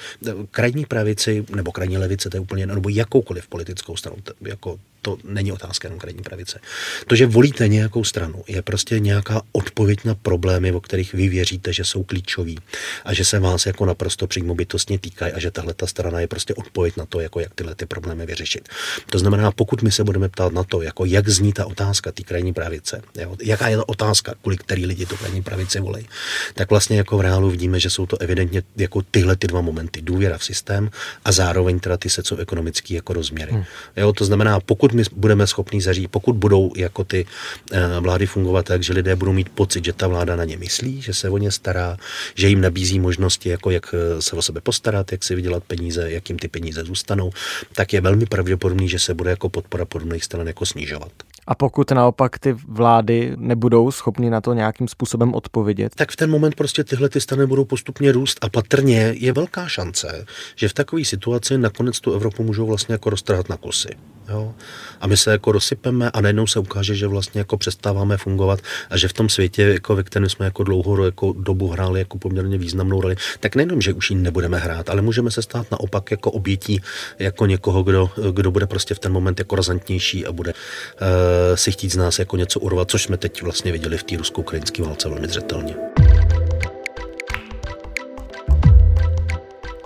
krajní 0.67 0.87
pravici 0.87 1.45
nebo 1.55 1.73
krajní 1.73 1.99
levice, 1.99 2.31
to 2.31 2.37
je 2.37 2.41
úplně, 2.41 2.67
nebo 2.67 2.89
jakoukoliv 2.89 3.49
politickou 3.49 3.97
stranu, 3.97 4.17
jako 4.41 4.79
to 5.03 5.19
není 5.25 5.53
otázka 5.53 5.89
jenom 5.89 5.99
krajní 5.99 6.23
pravice. 6.23 6.61
To, 7.07 7.17
že 7.17 7.27
volíte 7.27 7.69
nějakou 7.69 8.05
stranu, 8.05 8.45
je 8.49 8.63
prostě 8.63 9.01
nějaká 9.01 9.43
odpověď 9.53 10.05
na 10.05 10.15
problémy, 10.15 10.73
o 10.73 10.81
kterých 10.81 11.15
vy 11.15 11.29
věříte, 11.29 11.73
že 11.73 11.85
jsou 11.85 12.03
klíčoví 12.03 12.59
a 13.05 13.15
že 13.15 13.25
se 13.25 13.39
vás 13.39 13.67
jako 13.67 13.87
naprosto 13.87 14.27
přímo 14.27 14.55
bytostně 14.55 14.99
týkají 14.99 15.33
a 15.33 15.39
že 15.41 15.51
tahle 15.51 15.75
ta 15.75 15.87
strana 15.87 16.21
je 16.21 16.29
prostě 16.29 16.55
odpověď 16.55 16.97
na 16.97 17.07
to, 17.07 17.21
jako 17.21 17.41
jak 17.41 17.55
tyhle 17.55 17.75
ty 17.75 17.87
problémy 17.87 18.27
vyřešit. 18.27 18.69
To 19.11 19.19
znamená, 19.19 19.51
pokud 19.51 19.83
my 19.83 19.93
se 19.93 20.05
budeme 20.05 20.29
ptát 20.29 20.53
na 20.53 20.65
to, 20.65 20.83
jako 20.83 21.05
jak 21.05 21.29
zní 21.29 21.53
ta 21.53 21.67
otázka 21.67 22.13
té 22.13 22.23
krajní 22.23 22.53
pravice, 22.53 23.03
jo, 23.21 23.37
jaká 23.43 23.69
je 23.69 23.77
ta 23.77 23.89
otázka, 23.89 24.35
kvůli 24.43 24.57
který 24.57 24.87
lidi 24.87 25.07
tu 25.07 25.17
krajní 25.17 25.43
pravici 25.43 25.81
volí, 25.81 26.09
tak 26.55 26.71
vlastně 26.71 26.97
jako 26.97 27.19
v 27.19 27.21
reálu 27.21 27.51
vidíme, 27.51 27.81
že 27.81 27.91
jsou 27.91 28.07
to 28.07 28.19
evidentně 28.21 28.63
jako 28.77 29.03
tyhle 29.11 29.37
ty 29.37 29.47
dva 29.47 29.61
momenty. 29.61 30.03
Důvěra 30.03 30.39
v 30.39 30.45
systém 30.45 30.91
a 31.25 31.33
zároveň 31.33 31.81
teda 31.81 31.97
ty 31.97 32.09
ekonomické 32.39 32.95
jako 32.95 33.13
rozměry. 33.13 33.53
Hmm. 33.53 33.65
Jo, 33.97 34.13
to 34.13 34.25
znamená, 34.25 34.61
pokud 34.61 34.86
my 34.93 35.03
budeme 35.13 35.47
schopni 35.47 35.81
zařídit, 35.81 36.09
pokud 36.09 36.37
budou 36.37 36.73
jako 36.77 37.05
ty 37.05 37.27
eh, 37.73 38.01
vlády 38.01 38.27
fungovat 38.27 38.67
tak, 38.67 38.83
že 38.83 38.93
lidé 38.93 39.17
budou 39.17 39.33
mít 39.33 39.49
pocit, 39.49 39.85
že 39.85 39.93
ta 39.93 40.09
vláda 40.09 40.37
na 40.37 40.45
ně 40.45 40.57
myslí, 40.57 41.03
že 41.03 41.15
se 41.15 41.31
o 41.31 41.39
ně 41.39 41.51
stará, 41.51 41.97
že 42.35 42.49
jim 42.49 42.61
nabízí 42.61 43.01
možnosti, 43.01 43.49
jako 43.49 43.71
jak 43.71 43.95
eh, 43.95 44.23
se 44.23 44.37
o 44.37 44.43
sebe 44.43 44.61
postarat, 44.61 45.13
jak 45.13 45.25
si 45.25 45.35
vydělat 45.35 45.65
peníze, 45.65 46.11
jak 46.11 46.29
jim 46.29 46.39
ty 46.39 46.49
peníze 46.49 46.85
zůstanou, 46.85 47.31
tak 47.73 47.93
je 47.93 48.01
velmi 48.01 48.27
pravděpodobný, 48.27 48.89
že 48.89 48.99
se 48.99 49.15
bude 49.15 49.31
jako 49.31 49.49
podpora 49.49 49.85
podobných 49.85 50.25
stran 50.25 50.47
jako 50.47 50.67
snižovat. 50.67 51.13
A 51.47 51.55
pokud 51.55 51.91
naopak 51.91 52.39
ty 52.39 52.53
vlády 52.53 53.33
nebudou 53.37 53.91
schopny 53.91 54.31
na 54.31 54.41
to 54.41 54.53
nějakým 54.53 54.89
způsobem 54.89 55.35
odpovědět? 55.35 55.95
Tak 55.95 56.11
v 56.13 56.17
ten 56.17 56.31
moment 56.31 56.55
prostě 56.55 56.85
tyhle 56.85 57.09
ty 57.09 57.21
strany 57.21 57.47
budou 57.47 57.65
postupně 57.65 58.13
růst 58.13 58.39
a 58.41 58.49
patrně 58.49 59.15
je 59.17 59.33
velká 59.33 59.69
šance, 59.69 60.27
že 60.57 60.69
v 60.69 60.75
takové 60.75 61.05
situaci 61.05 61.59
nakonec 61.59 62.01
tu 62.01 62.13
Evropu 62.13 62.43
můžou 62.43 62.67
vlastně 62.67 62.93
jako 62.93 63.11
roztrhat 63.11 63.49
na 63.49 63.57
kusy. 63.57 63.89
Jo? 64.29 64.55
A 65.01 65.07
my 65.07 65.17
se 65.17 65.31
jako 65.31 65.53
rozsypeme 65.53 66.11
a 66.11 66.21
najednou 66.21 66.47
se 66.47 66.59
ukáže, 66.59 66.95
že 66.95 67.07
vlastně 67.07 67.39
jako 67.39 67.57
přestáváme 67.57 68.17
fungovat 68.17 68.61
a 68.91 68.97
že 68.97 69.09
v 69.09 69.13
tom 69.13 69.29
světě, 69.29 69.63
jako 69.63 69.97
ve 69.97 70.03
kterém 70.03 70.29
jsme 70.29 70.45
jako 70.45 70.65
dlouhou 70.65 71.05
jako 71.05 71.33
dobu 71.33 71.69
hráli 71.69 71.99
jako 71.99 72.19
poměrně 72.19 72.59
významnou 72.59 73.01
roli, 73.01 73.17
tak 73.41 73.57
nejenom, 73.57 73.81
že 73.81 73.93
už 73.93 74.11
ji 74.11 74.17
nebudeme 74.17 74.59
hrát, 74.59 74.91
ale 74.91 75.03
můžeme 75.03 75.31
se 75.31 75.43
stát 75.43 75.71
naopak 75.71 76.11
jako 76.11 76.31
obětí 76.31 76.81
jako 77.19 77.47
někoho, 77.47 77.83
kdo, 77.83 78.11
kdo 78.33 78.51
bude 78.51 78.67
prostě 78.67 78.95
v 78.95 78.99
ten 78.99 79.13
moment 79.13 79.39
jako 79.39 79.57
razantnější 79.57 80.27
a 80.27 80.33
bude 80.33 80.53
uh, 80.53 81.07
si 81.55 81.73
chtít 81.73 81.93
z 81.93 81.97
nás 81.97 82.19
jako 82.19 82.37
něco 82.37 82.61
urvat, 82.61 82.91
což 82.91 83.03
jsme 83.03 83.17
teď 83.17 83.43
vlastně 83.43 83.73
viděli 83.73 83.99
v 83.99 84.03
té 84.03 84.17
rusko-ukrajinské 84.17 84.83
válce 84.83 85.09
velmi 85.09 85.29
zřetelně. 85.29 85.77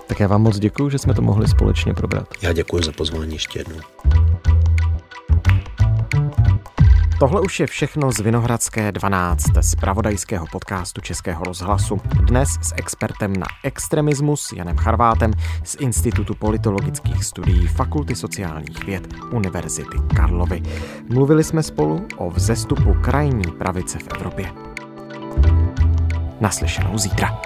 Tak 0.07 0.19
já 0.19 0.27
vám 0.27 0.41
moc 0.41 0.59
děkuji, 0.59 0.89
že 0.89 0.97
jsme 0.97 1.13
to 1.13 1.21
mohli 1.21 1.47
společně 1.47 1.93
probrat. 1.93 2.27
Já 2.41 2.53
děkuji 2.53 2.83
za 2.83 2.91
pozvání 2.91 3.33
ještě 3.33 3.59
jednou. 3.59 3.79
Tohle 7.21 7.41
už 7.41 7.59
je 7.59 7.67
všechno 7.67 8.11
z 8.11 8.19
Vinohradské 8.19 8.91
12, 8.91 9.43
z 9.61 9.75
pravodajského 9.75 10.45
podcastu 10.51 11.01
Českého 11.01 11.43
rozhlasu. 11.43 12.01
Dnes 12.27 12.49
s 12.49 12.73
expertem 12.75 13.33
na 13.33 13.45
extremismus 13.63 14.53
Janem 14.55 14.77
Charvátem 14.77 15.33
z 15.63 15.75
Institutu 15.79 16.35
politologických 16.35 17.23
studií 17.23 17.67
Fakulty 17.67 18.15
sociálních 18.15 18.83
věd 18.83 19.07
Univerzity 19.31 19.97
Karlovy. 20.15 20.61
Mluvili 21.09 21.43
jsme 21.43 21.63
spolu 21.63 22.07
o 22.17 22.29
vzestupu 22.29 22.93
krajní 23.01 23.51
pravice 23.51 23.99
v 23.99 24.07
Evropě. 24.15 24.51
Naslyšenou 26.39 26.97
zítra. 26.97 27.41